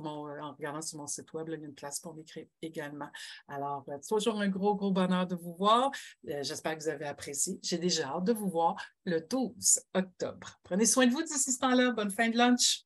euh, 0.01 0.41
en 0.41 0.53
regardant 0.53 0.83
sur 0.83 0.99
mon 0.99 1.07
site 1.07 1.33
web, 1.33 1.49
il 1.49 1.61
y 1.61 1.63
a 1.63 1.67
une 1.67 1.75
place 1.75 2.01
pour 2.01 2.15
m'écrire 2.15 2.47
également. 2.61 3.09
Alors, 3.49 3.85
c'est 3.87 4.15
euh, 4.15 4.19
toujours 4.19 4.41
un 4.41 4.49
gros, 4.49 4.75
gros 4.75 4.91
bonheur 4.91 5.27
de 5.27 5.35
vous 5.35 5.55
voir. 5.55 5.91
Euh, 6.29 6.43
j'espère 6.43 6.77
que 6.77 6.83
vous 6.83 6.89
avez 6.89 7.07
apprécié. 7.07 7.59
J'ai 7.63 7.79
déjà 7.79 8.09
hâte 8.09 8.25
de 8.25 8.33
vous 8.33 8.49
voir 8.49 8.77
le 9.05 9.21
12 9.21 9.81
octobre. 9.95 10.61
Prenez 10.63 10.87
soin 10.87 11.07
de 11.07 11.13
vous 11.13 11.23
d'ici 11.23 11.53
ce 11.53 11.59
temps-là. 11.59 11.93
Bonne 11.93 12.11
fin 12.11 12.29
de 12.29 12.37
lunch. 12.37 12.85